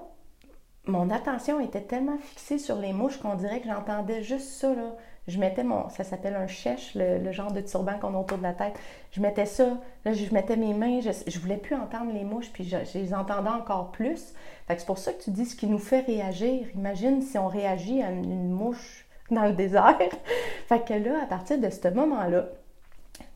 [0.84, 4.74] mon attention était tellement fixée sur les mouches qu'on dirait que j'entendais juste ça.
[4.74, 4.94] Là.
[5.28, 8.44] Je mettais mon, ça s'appelle un chèche, le, genre de turban qu'on a autour de
[8.44, 8.78] la tête.
[9.10, 12.52] Je mettais ça, là, je mettais mes mains, je, je voulais plus entendre les mouches,
[12.52, 14.34] puis je, les entendais encore plus.
[14.68, 16.68] Fait c'est pour ça que tu dis ce qui nous fait réagir.
[16.74, 19.98] Imagine si on réagit à une, mouche dans le désert.
[20.68, 22.46] fait que là, à partir de ce moment-là,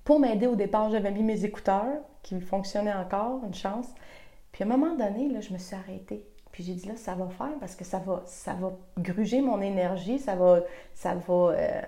[0.04, 3.86] pour m'aider au départ, j'avais mis mes écouteurs qui fonctionnaient encore, une chance.
[4.52, 6.24] Puis à un moment donné, là, je me suis arrêtée.
[6.52, 9.60] Puis j'ai dit là, ça va faire parce que ça va, ça va gruger mon
[9.60, 10.60] énergie, ça va,
[10.94, 11.34] ça va.
[11.34, 11.82] Euh,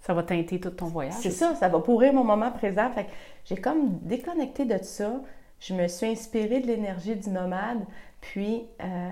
[0.00, 1.14] ça va teinter tout ton voyage.
[1.20, 2.90] C'est ça, ça va pourrir mon moment présent.
[2.90, 3.10] Fait que
[3.44, 5.20] j'ai comme déconnecté de ça.
[5.58, 7.84] Je me suis inspirée de l'énergie du nomade.
[8.22, 9.10] Puis euh,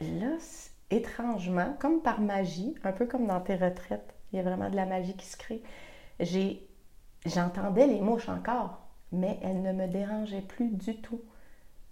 [0.00, 0.36] là,
[0.90, 4.76] étrangement, comme par magie, un peu comme dans tes retraites, il y a vraiment de
[4.76, 5.62] la magie qui se crée.
[6.20, 6.68] J'ai,
[7.26, 11.20] j'entendais les mouches encore, mais elles ne me dérangeaient plus du tout.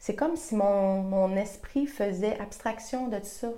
[0.00, 3.50] C'est comme si mon, esprit faisait abstraction de ça.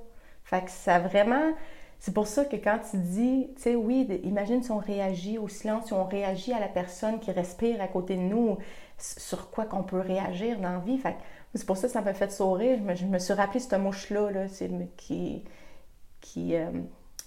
[0.44, 1.52] Fait que ça vraiment.
[2.00, 5.46] C'est pour ça que quand tu dis, tu sais, oui, imagine si on réagit au
[5.46, 8.58] silence, si on réagit à la personne qui respire à côté de nous,
[8.98, 10.98] sur quoi qu'on peut réagir dans la vie.
[10.98, 11.14] Fait
[11.54, 12.78] c'est pour ça que ça m'a fait sourire.
[12.96, 14.46] Je me, suis rappelé cette mouche-là, là,
[14.96, 15.44] qui,
[16.20, 16.70] qui, euh,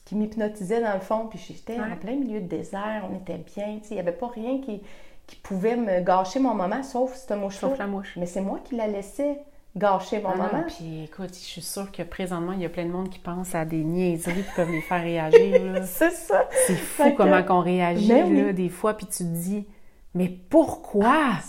[0.03, 1.27] qui m'hypnotisait dans le fond.
[1.27, 4.59] Puis j'étais en plein milieu de désert, on était bien, il n'y avait pas rien
[4.59, 4.81] qui,
[5.27, 8.13] qui pouvait me gâcher mon moment, sauf cette mouche Sauf la mouche.
[8.17, 9.39] Mais c'est moi qui la laissais
[9.75, 10.63] gâcher mon ah moment.
[10.67, 13.55] Puis écoute, je suis sûre que présentement, il y a plein de monde qui pense
[13.55, 15.83] à des niaiseries qui peuvent les faire réagir.
[15.85, 16.47] c'est ça.
[16.67, 19.67] C'est fou comment qu'on réagit ben là, des fois, puis tu te dis...
[20.13, 21.05] Mais pourquoi?
[21.05, 21.39] Ah,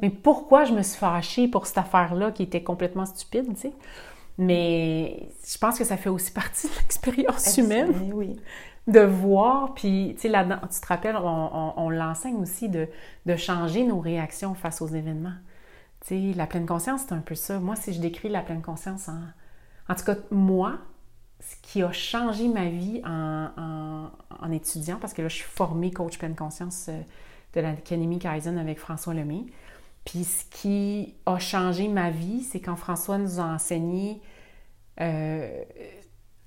[0.00, 3.72] mais pourquoi je me suis fâchée pour cette affaire-là qui était complètement stupide, tu sais?
[4.38, 8.10] Mais je pense que ça fait aussi partie de l'expérience humaine.
[8.14, 8.40] Oui
[8.86, 12.88] de voir, puis tu sais, là tu te rappelles, on, l'enseigne aussi de,
[13.36, 15.34] changer nos réactions face aux événements.
[16.06, 17.58] Tu sais, la pleine conscience, c'est un peu ça.
[17.58, 19.20] Moi, si je décris la pleine conscience en...
[19.86, 20.78] En tout cas, moi,
[21.40, 24.10] ce qui a changé ma vie en,
[24.52, 27.00] étudiant, parce que là, je suis formée coach pleine conscience euh,
[27.54, 29.44] de l'Académie Kaizen avec François Lemay.
[30.04, 34.20] Puis ce qui a changé ma vie, c'est quand François nous a enseigné
[35.00, 35.62] euh,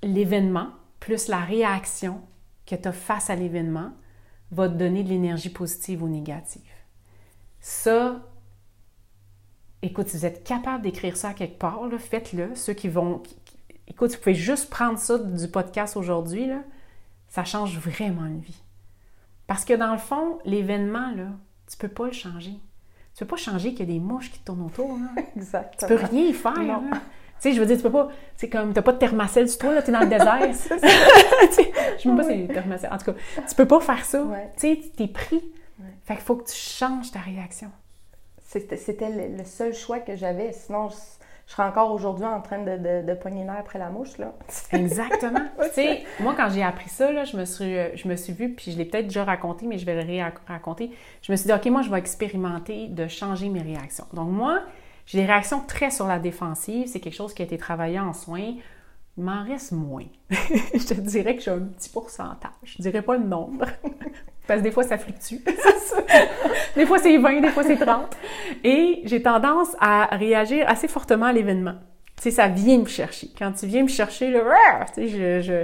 [0.03, 2.21] l'événement, plus la réaction
[2.65, 3.91] que tu as face à l'événement
[4.51, 6.61] va te donner de l'énergie positive ou négative.
[7.59, 8.21] Ça,
[9.81, 12.55] écoute, si vous êtes capable d'écrire ça quelque part, faites-le.
[12.55, 13.23] Ceux qui vont.
[13.87, 16.49] écoute, vous pouvez juste prendre ça du podcast aujourd'hui,
[17.27, 18.61] ça change vraiment une vie.
[19.47, 21.29] Parce que dans le fond, l'événement, là,
[21.69, 22.53] tu peux pas le changer.
[23.13, 24.97] Tu peux pas changer qu'il y a des mouches qui tournent autour.
[25.35, 25.77] Exactement.
[25.79, 26.81] Tu peux rien y faire.
[27.39, 29.59] Tu sais, je veux dire, tu peux pas, c'est comme, t'as pas de thermacelle sur
[29.59, 30.39] toi, là, t'es dans le désert.
[30.53, 30.79] C'est
[31.51, 32.89] sais, je sais même pas si c'est thermacelle.
[32.91, 34.23] En tout cas, tu peux pas faire ça.
[34.23, 34.49] Ouais.
[34.57, 35.43] Tu sais, t'es pris.
[35.79, 35.85] Ouais.
[36.05, 37.69] Fait qu'il faut que tu changes ta réaction.
[38.47, 40.51] C'était le, seul choix que j'avais.
[40.53, 40.95] Sinon, je,
[41.47, 44.33] je serais encore aujourd'hui en train de, de, de pogner l'air après la mouche, là.
[44.73, 45.41] Exactement.
[45.57, 48.33] tu sais, moi, quand j'ai appris ça, là, je me suis, euh, je me suis
[48.33, 50.91] vue, puis je l'ai peut-être déjà raconté, mais je vais le raconter.
[51.21, 54.05] Je me suis dit, OK, moi, je vais expérimenter de changer mes réactions.
[54.13, 54.61] Donc, moi,
[55.07, 56.87] j'ai des réactions très sur la défensive.
[56.87, 58.53] C'est quelque chose qui a été travaillé en soins.
[59.17, 60.05] Il m'en reste moins.
[60.29, 62.51] je te dirais que j'ai un petit pourcentage.
[62.63, 63.65] Je dirais pas le nombre.
[64.47, 65.37] Parce que des fois, ça fluctue.
[66.75, 68.15] des fois, c'est 20, des fois, c'est 30.
[68.63, 71.75] Et j'ai tendance à réagir assez fortement à l'événement.
[72.17, 73.29] Tu sais, ça vient me chercher.
[73.37, 74.85] Quand tu viens me chercher, là, Rrr!
[74.93, 75.63] tu sais, je, je,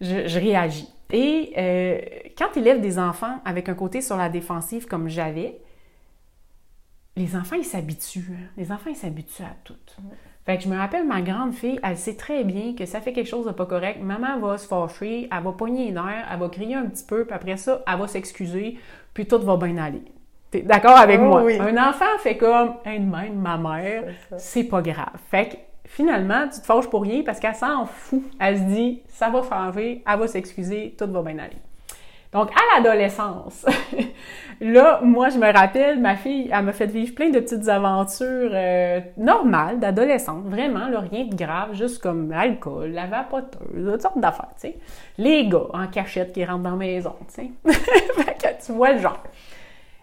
[0.00, 0.88] je, je réagis.
[1.10, 1.98] Et euh,
[2.36, 5.58] quand tu élèves des enfants avec un côté sur la défensive comme j'avais,
[7.16, 8.26] les enfants, ils s'habituent.
[8.32, 8.46] hein.
[8.56, 9.74] Les enfants, ils s'habituent à tout.
[10.44, 13.12] Fait que je me rappelle, ma grande fille, elle sait très bien que ça fait
[13.12, 14.00] quelque chose de pas correct.
[14.02, 17.24] Maman va se fâcher, elle va pogner les nerfs, elle va crier un petit peu,
[17.24, 18.76] puis après ça, elle va s'excuser,
[19.14, 20.02] puis tout va bien aller.
[20.50, 21.42] T'es d'accord avec Oh moi?
[21.44, 21.58] oui.
[21.58, 24.04] Un enfant fait comme, hey, de même, ma mère,
[24.36, 25.08] c'est pas grave.
[25.30, 28.22] Fait que finalement, tu te fâches pour rien parce qu'elle s'en fout.
[28.38, 31.56] Elle se dit, ça va faire elle va s'excuser, tout va bien aller.
[32.34, 33.64] Donc, à l'adolescence,
[34.60, 38.50] là, moi, je me rappelle, ma fille, elle m'a fait vivre plein de petites aventures
[38.52, 44.50] euh, normales d'adolescente, vraiment, rien de grave, juste comme l'alcool, la vapoteuse, toutes sortes d'affaires,
[44.60, 44.76] tu sais.
[45.16, 47.76] Les gars en cachette qui rentrent dans la maison, tu sais.
[48.66, 49.22] tu vois le genre.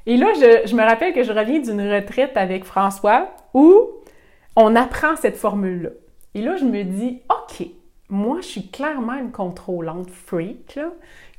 [0.06, 3.88] Et là, je me rappelle que je reviens d'une retraite avec François où
[4.56, 5.90] on apprend cette formule-là.
[6.34, 7.68] Et là, je me dis, OK,
[8.10, 10.92] moi, je suis clairement une contrôlante freak, là,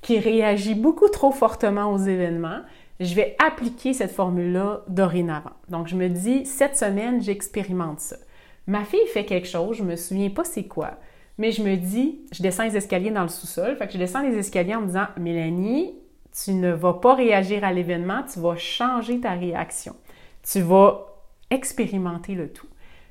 [0.02, 2.60] qui réagit beaucoup trop fortement aux événements.
[3.00, 5.52] Je vais appliquer cette formule-là dorénavant.
[5.68, 8.16] Donc, je me dis, cette semaine, j'expérimente ça.
[8.66, 10.98] Ma fille fait quelque chose, je me souviens pas c'est quoi,
[11.38, 14.22] mais je me dis, je descends les escaliers dans le sous-sol, fait que je descends
[14.22, 15.94] les escaliers en me disant, Mélanie,
[16.44, 19.96] tu ne vas pas réagir à l'événement, tu vas changer ta réaction.
[20.42, 21.06] Tu vas
[21.50, 22.68] expérimenter le tout.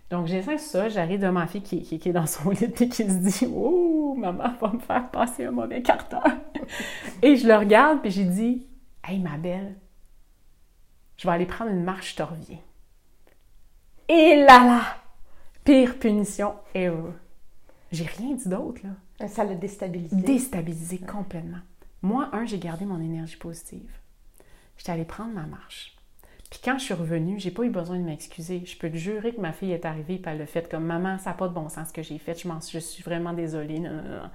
[0.10, 3.18] Donc, j'ai ça, j'arrive devant ma fille qui est dans son lit et qui se
[3.18, 6.38] dit Oh, maman va me faire passer un mauvais quart d'heure.
[7.22, 8.68] et je le regarde puis j'ai dit
[9.04, 9.76] Hey, ma belle,
[11.18, 12.60] je vais aller prendre une marche, je te reviens.
[14.08, 14.82] Et là là
[15.64, 17.12] Pire punition ever.
[17.92, 18.82] J'ai rien dit d'autre,
[19.20, 20.16] là Ça l'a déstabilisé.
[20.16, 21.60] déstabilisé complètement.
[22.02, 23.92] Moi, un, j'ai gardé mon énergie positive.
[24.78, 25.96] J'étais allée prendre ma marche.
[26.50, 28.64] Puis quand je suis revenue, j'ai pas eu besoin de m'excuser.
[28.66, 31.18] Je peux te jurer que ma fille est arrivée et elle l'a fait comme maman,
[31.20, 32.38] ça n'a pas de bon sens ce que j'ai fait.
[32.42, 33.80] Je, m'en- je suis vraiment désolée.
[33.80, 34.30] Non, non, non.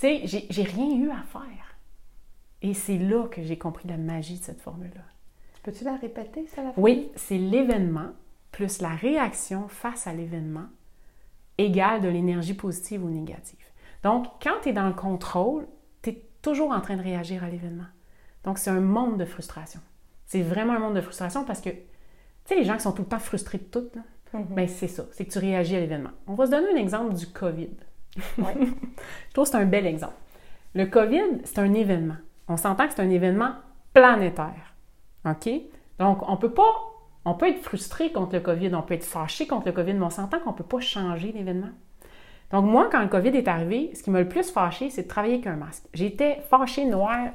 [0.00, 1.76] Tu sais, j'ai, rien eu à faire.
[2.62, 5.02] Et c'est là que j'ai compris la magie de cette formule-là.
[5.62, 8.12] Peux-tu la répéter, ça, la Oui, c'est l'événement
[8.50, 10.66] plus la réaction face à l'événement
[11.58, 13.58] égale de l'énergie positive ou négative.
[14.02, 15.66] Donc, quand tu es dans le contrôle,
[16.02, 17.84] tu es toujours en train de réagir à l'événement.
[18.44, 19.80] Donc, c'est un monde de frustration.
[20.24, 21.76] C'est vraiment un monde de frustration parce que, tu
[22.46, 24.54] sais, les gens qui sont tout le temps frustrés de tout, là, Mhm.
[24.54, 26.10] ben, c'est ça, c'est que tu réagis à l'événement.
[26.26, 27.70] On va se donner un exemple du COVID.
[28.16, 30.14] Je trouve que c'est un bel exemple.
[30.74, 32.16] Le COVID, c'est un événement.
[32.48, 33.52] On s'entend que c'est un événement
[33.92, 34.74] planétaire.
[35.24, 35.48] OK?
[35.98, 36.90] Donc, on peut pas.
[37.24, 40.06] On peut être frustré contre le COVID, on peut être fâché contre le COVID, mais
[40.06, 41.68] on s'entend qu'on peut pas changer l'événement.
[42.50, 45.08] Donc, moi, quand le COVID est arrivé, ce qui m'a le plus fâché, c'est de
[45.08, 45.84] travailler avec un masque.
[45.92, 47.28] J'étais fâchée, noire.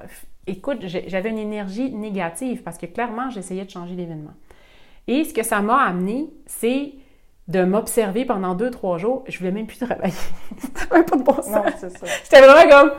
[0.48, 4.34] Écoute, j'avais une énergie négative parce que clairement, j'essayais de changer l'événement.
[5.08, 6.94] Et ce que ça m'a amené, c'est
[7.48, 9.24] de m'observer pendant deux, trois jours.
[9.28, 10.14] Je voulais même plus travailler.
[10.76, 11.50] ça n'avait pas de bon sens.
[11.50, 12.06] Non, c'est ça.
[12.24, 12.92] J'étais vraiment comme,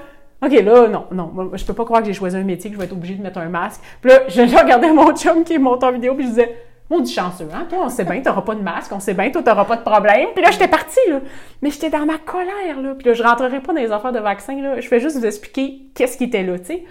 [0.42, 2.76] OK, là, non, non, moi, je peux pas croire que j'ai choisi un métier, que
[2.76, 3.80] je vais être obligée de mettre un masque.
[4.00, 6.56] Puis là, je, je regardais mon chum qui est monté en vidéo, puis je disais,
[6.88, 9.30] mon du chanceux, hein, toi, on sait bien, t'auras pas de masque, on sait bien,
[9.30, 10.28] toi, t'auras pas de problème.
[10.34, 11.20] Puis là, j'étais partie, là.
[11.62, 12.94] Mais j'étais dans ma colère, là.
[12.96, 14.80] Puis là, je rentrerai pas dans les affaires de vaccin, là.
[14.80, 16.84] Je fais juste vous expliquer qu'est-ce qui était là, tu sais.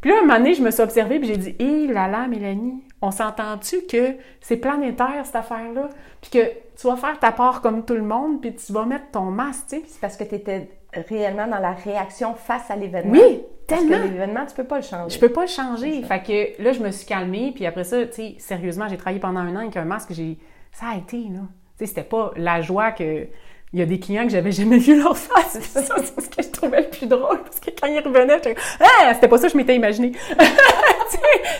[0.00, 2.26] Puis là, un moment donné, je me suis observée, puis j'ai dit, hé là là,
[2.28, 5.88] Mélanie, on s'entend-tu que c'est planétaire, cette affaire-là?
[6.20, 6.46] Puis que
[6.80, 9.66] tu vas faire ta part comme tout le monde, puis tu vas mettre ton masque,
[9.68, 9.82] tu sais?
[9.86, 13.12] C'est parce que tu étais réellement dans la réaction face à l'événement.
[13.12, 14.04] Oui, Parce que tellement.
[14.04, 15.14] l'événement, tu peux pas le changer.
[15.14, 16.02] Je peux pas le changer.
[16.02, 19.20] Fait que là, je me suis calmée, puis après ça, tu sais, sérieusement, j'ai travaillé
[19.20, 20.38] pendant un an avec un masque, j'ai...
[20.72, 21.40] Ça a été, là.
[21.78, 23.26] Tu sais, c'était pas la joie que...
[23.74, 25.58] Il y a des clients que j'avais jamais vu leur face.
[25.60, 28.36] C'est ça, c'est ce que je trouvais le plus drôle, parce que quand ils revenaient,
[28.36, 30.12] j'étais ah, c'était pas ça que je m'étais imaginé.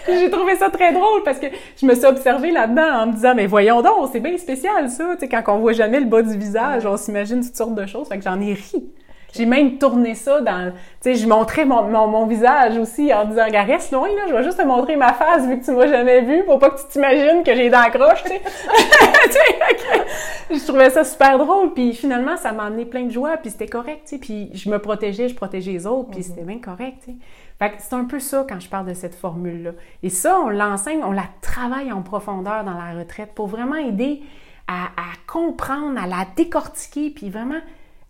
[0.09, 1.47] J'ai trouvé ça très drôle parce que
[1.81, 5.11] je me suis observée là-dedans en me disant, mais voyons donc, c'est bien spécial, ça.
[5.15, 7.87] Tu sais, quand on voit jamais le bas du visage, on s'imagine toutes sortes de
[7.87, 8.09] choses.
[8.09, 8.91] Fait que j'en ai ri.
[9.35, 10.71] J'ai même tourné ça dans...
[10.71, 14.23] Tu sais, je montrais mon, mon, mon visage aussi en disant, regarde, reste loin, là,
[14.27, 16.71] je vais juste te montrer ma face vu que tu m'as jamais vu pour pas
[16.71, 18.41] que tu t'imagines que j'ai les dents croches, tu sais.
[20.51, 23.67] Je trouvais ça super drôle, puis finalement, ça m'a amené plein de joie, puis c'était
[23.67, 26.97] correct, tu sais, puis je me protégeais, je protégeais les autres, puis c'était bien correct,
[27.05, 27.17] tu sais.
[27.59, 29.73] Fait que c'est un peu ça quand je parle de cette formule-là.
[30.03, 34.23] Et ça, on l'enseigne, on la travaille en profondeur dans la retraite pour vraiment aider
[34.69, 37.61] à, à comprendre, à la décortiquer, puis vraiment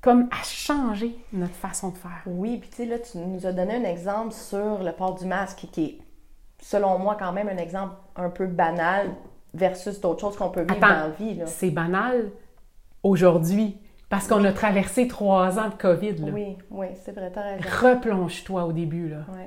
[0.01, 2.23] comme à changer notre façon de faire.
[2.27, 5.27] Oui, puis tu sais, là, tu nous as donné un exemple sur le port du
[5.27, 5.99] masque qui est,
[6.61, 9.11] selon moi, quand même un exemple un peu banal
[9.55, 11.41] versus d'autres choses qu'on peut vivre dans la vie.
[11.47, 12.31] C'est banal
[13.03, 13.79] aujourd'hui.
[14.09, 16.13] Parce qu'on a traversé trois ans de COVID.
[16.13, 16.33] Là.
[16.33, 17.63] Oui, oui, c'est vrai, t'as raison.
[17.83, 19.09] Replonge-toi au début.
[19.09, 19.19] Là.
[19.29, 19.45] Oui.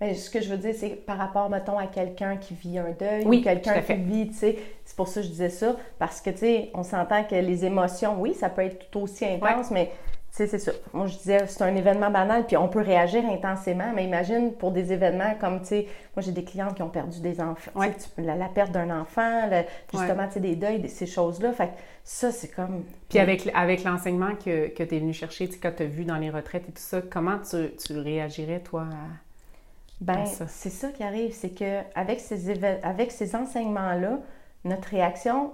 [0.00, 2.90] Mais ce que je veux dire, c'est par rapport, mettons, à quelqu'un qui vit un
[2.98, 6.20] deuil ou quelqu'un qui vit, tu sais, c'est pour ça que je disais ça, parce
[6.20, 9.70] que, tu sais, on s'entend que les émotions, oui, ça peut être tout aussi intense,
[9.70, 9.92] mais
[10.36, 10.72] sais, c'est ça.
[10.92, 14.72] Moi, je disais, c'est un événement banal, puis on peut réagir intensément, mais imagine pour
[14.72, 17.70] des événements comme, tu sais, moi, j'ai des clientes qui ont perdu des enfants.
[18.18, 19.48] La, la, perte d'un enfant,
[19.92, 21.52] justement, tu sais, des deuils, ces choses-là.
[21.52, 21.70] Fait
[22.02, 22.84] ça, c'est comme.
[23.08, 25.86] Puis avec, avec l'enseignement que, que tu es venu chercher, tu sais, quand tu as
[25.86, 29.24] vu dans les retraites et tout ça, comment tu, tu réagirais, toi, à.
[30.00, 34.18] Ben, c'est ça qui arrive, c'est que avec ces, avec ces enseignements-là,
[34.64, 35.52] notre réaction,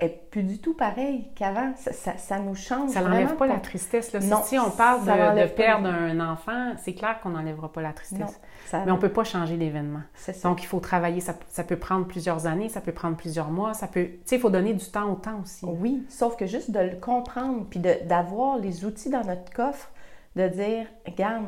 [0.00, 1.72] est plus du tout pareil qu'avant.
[1.76, 2.90] Ça, ça, nous change.
[2.90, 4.12] Ça n'enlève pas, la tristesse.
[4.12, 4.20] Là.
[4.20, 7.92] Non, si, on parle de, de perdre un enfant, c'est clair qu'on n'enlèvera pas la
[7.92, 8.40] tristesse.
[8.72, 10.02] Mais on ne peut pas changer l'événement.
[10.42, 11.20] Donc, il faut travailler.
[11.20, 13.74] Ça, ça, peut prendre plusieurs années, ça peut prendre plusieurs mois.
[13.74, 14.06] Ça peut...
[14.06, 15.64] Tu sais, il faut donner du temps au temps aussi.
[15.66, 19.90] Oui, sauf que juste de le comprendre, puis d'avoir les outils dans notre coffre,
[20.36, 21.44] de dire, regarde,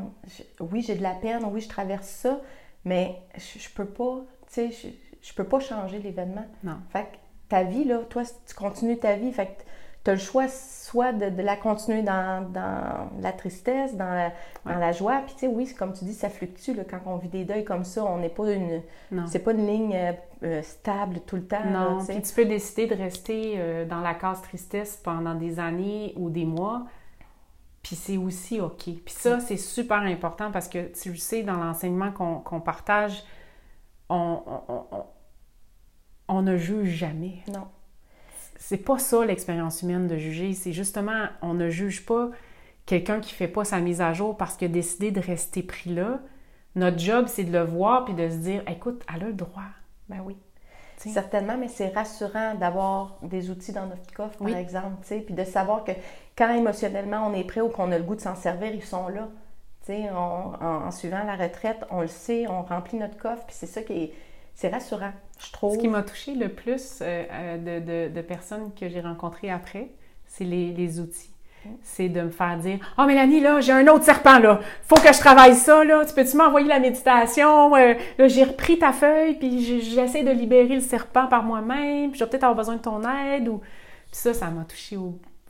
[0.60, 2.40] oui, j'ai de la peine, oui, je traverse ça,
[2.84, 4.88] mais je, je peux pas, tu sais, je,
[5.22, 6.46] je peux pas changer l'événement.
[6.64, 6.78] Non.
[6.90, 7.06] Fait
[7.52, 9.62] ta vie, là, toi, tu continues ta vie, fait que
[10.04, 12.50] tu as le choix soit de, la continuer dans,
[13.20, 14.32] la tristesse, dans
[14.64, 15.20] la, joie.
[15.26, 16.72] Puis, tu sais, oui, comme tu dis, ça fluctue.
[16.72, 18.80] Là, quand on vit des deuils comme ça, on n'est pas une.
[19.26, 20.12] C'est pas une ligne euh,
[20.44, 21.62] euh, stable tout le temps.
[21.70, 21.98] Non.
[22.02, 26.30] puis tu peux décider de rester euh, dans la case tristesse pendant des années ou
[26.30, 26.84] des mois.
[27.82, 28.84] Puis c'est aussi OK.
[28.84, 33.22] Puis ça, c'est super important parce que tu le sais, dans l'enseignement qu'on partage,
[34.08, 35.04] on on
[36.28, 37.38] ne juge jamais.
[37.48, 37.66] Non.
[38.58, 40.54] C'est pas ça l'expérience humaine de juger.
[40.54, 42.30] C'est justement, on ne juge pas
[42.86, 45.90] quelqu'un qui fait pas sa mise à jour parce qu'il a décidé de rester pris
[45.94, 46.20] là.
[46.74, 49.62] Notre job, c'est de le voir puis de se dire, écoute, elle a le droit.
[50.08, 50.36] Ben oui.
[50.96, 55.82] Certainement, mais c'est rassurant d'avoir des outils dans notre coffre, par exemple, puis de savoir
[55.82, 55.92] que
[56.36, 59.08] quand émotionnellement on est prêt ou qu'on a le goût de s'en servir, ils sont
[59.08, 59.28] là.
[59.90, 63.82] en, en, suivant la retraite, on le sait, on remplit notre coffre, puis c'est ça
[63.82, 64.12] qui est,
[64.54, 65.12] c'est rassurant,
[65.46, 65.74] je trouve.
[65.74, 69.90] Ce qui m'a touché le plus euh, euh, de, de, personnes que j'ai rencontrées après,
[70.26, 71.30] c'est les, les, outils.
[71.64, 71.68] Mm.
[71.82, 74.60] C'est de me faire dire Oh Mélanie, là, j'ai un autre serpent, là.
[74.82, 76.04] Faut que je travaille ça, là.
[76.04, 77.74] Tu peux-tu m'envoyer la méditation?
[77.76, 82.18] Euh, là, j'ai repris ta feuille, puis j'essaie de libérer le serpent par moi-même, puis
[82.18, 83.48] je vais peut-être avoir besoin de ton aide.
[83.48, 83.58] Ou...
[83.58, 84.96] Puis ça, ça m'a touché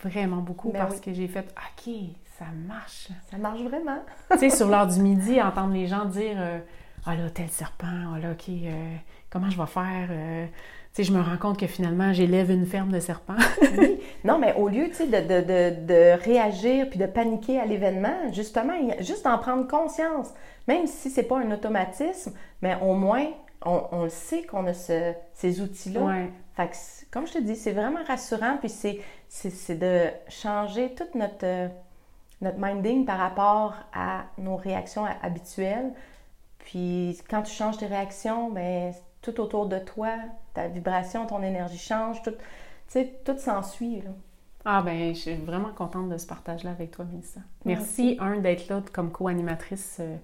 [0.02, 1.94] vraiment beaucoup ben parce que j'ai fait OK,
[2.38, 3.08] ça marche.
[3.30, 3.98] Ça marche vraiment.
[4.32, 6.38] tu sais, sur l'heure du midi, entendre les gens dire
[7.04, 8.96] ah là, tel serpent, ah là, OK, euh,
[9.32, 10.08] comment je vais faire?
[10.10, 13.34] Euh, tu sais, je me rends compte que finalement, j'élève une ferme de serpents.
[13.78, 13.98] oui.
[14.24, 18.30] Non, mais au lieu, tu sais, de, de, de, réagir puis de paniquer à l'événement,
[18.32, 20.28] justement, juste en prendre conscience,
[20.68, 23.26] même si c'est pas un automatisme, mais au moins,
[23.64, 26.00] on, on sait qu'on a ce, ces outils-là.
[26.02, 26.30] Ouais.
[26.54, 26.76] Fait que,
[27.10, 31.70] comme je te dis, c'est vraiment rassurant, puis c'est de changer toute notre,
[32.42, 35.92] notre minding par rapport à nos réactions habituelles
[36.64, 40.10] puis quand tu changes tes réactions, ben tout autour de toi,
[40.52, 42.34] ta vibration, ton énergie change, tout,
[43.24, 44.02] tout s'ensuit.
[44.64, 47.40] Ah ben, je suis vraiment contente de ce partage-là avec toi, Mélissa.
[47.64, 49.98] Merci, un, d'être là comme co-animatrice.
[50.00, 50.16] Euh,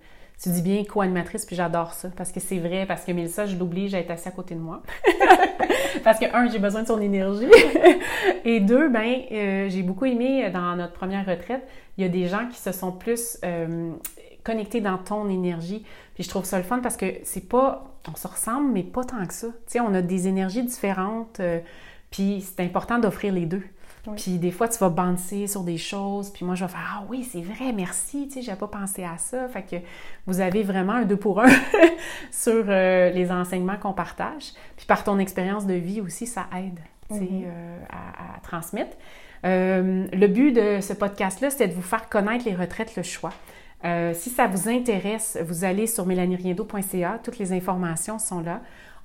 [0.43, 3.57] tu dis bien co-animatrice, puis j'adore ça, parce que c'est vrai, parce que Mélissa, je
[3.57, 4.83] l'oublie, j'ai été assise à côté de moi.
[6.05, 7.51] parce que, un, j'ai besoin de son énergie.
[8.45, 11.67] Et deux, ben, euh, j'ai beaucoup aimé, euh, dans notre première retraite,
[11.97, 13.39] il y a des gens qui se sont plus
[14.49, 15.85] connectés dans ton énergie.
[16.15, 19.05] Puis je trouve ça le fun parce que c'est pas, on se ressemble, mais pas
[19.05, 19.49] tant que ça.
[19.49, 21.61] Tu sais, on a des énergies différentes, euh,
[22.11, 23.63] puis c'est important d'offrir les deux.
[24.17, 27.05] Puis des fois, tu vas bouncer sur des choses, puis moi, je vais faire Ah
[27.09, 29.49] oui, c'est vrai, merci, tu sais, j'avais pas pensé à ça.
[29.49, 29.77] Fait que
[30.27, 31.49] vous avez vraiment un deux pour un
[32.31, 34.53] sur euh, les enseignements qu'on partage.
[34.77, 37.45] Puis par ton expérience de vie aussi, ça aide, tu sais, mm-hmm.
[37.47, 38.97] euh, à, transmettre.
[39.45, 43.33] le but de ce podcast-là, c'était de vous faire connaître les retraites, le choix.
[43.85, 48.61] Euh, si ça vous intéresse, vous allez sur mélanieriendo.ca, toutes les informations sont là.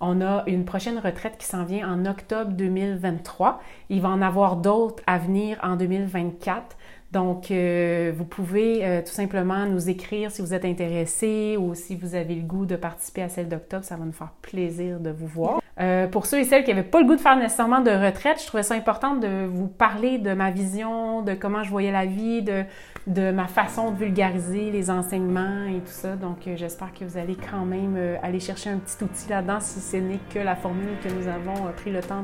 [0.06, 3.62] On a une prochaine retraite qui s'en vient en octobre 2023.
[3.90, 6.76] Il va en avoir d'autres à venir en 2024.
[7.14, 11.96] Donc, euh, vous pouvez euh, tout simplement nous écrire si vous êtes intéressé ou si
[11.96, 13.86] vous avez le goût de participer à celle d'octobre.
[13.86, 15.63] Ça va nous faire plaisir de vous voir.
[15.80, 18.40] Euh, pour ceux et celles qui n'avaient pas le goût de faire nécessairement de retraite,
[18.40, 22.06] je trouvais ça important de vous parler de ma vision, de comment je voyais la
[22.06, 22.64] vie, de,
[23.08, 26.16] de ma façon de vulgariser les enseignements et tout ça.
[26.16, 29.60] Donc, euh, j'espère que vous allez quand même euh, aller chercher un petit outil là-dedans.
[29.60, 32.24] Si ce n'est que la formule que nous avons pris le temps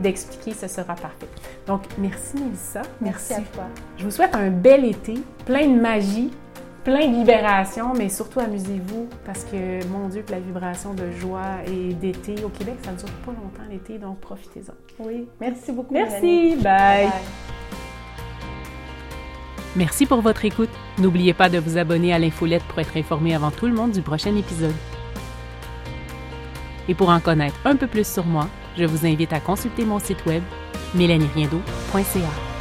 [0.00, 1.28] d'expliquer, ce sera parfait.
[1.66, 2.82] Donc, merci Mélissa.
[3.00, 3.64] Merci à toi.
[3.96, 5.14] Je vous souhaite un bel été,
[5.46, 6.32] plein de magie,
[6.84, 11.62] plein de libération, mais surtout amusez-vous parce que, mon Dieu, que la vibration de joie
[11.66, 14.72] et d'été au Québec, ça ne dure pas longtemps l'été, donc profitez-en.
[14.98, 15.94] Oui, merci beaucoup.
[15.94, 17.08] Merci, bye.
[19.74, 20.68] Merci pour votre écoute.
[20.98, 24.02] N'oubliez pas de vous abonner à l'infolette pour être informé avant tout le monde du
[24.02, 24.74] prochain épisode.
[26.88, 29.98] Et pour en connaître un peu plus sur moi, je vous invite à consulter mon
[29.98, 30.42] site web
[30.94, 32.51] mélanieriendo.ca.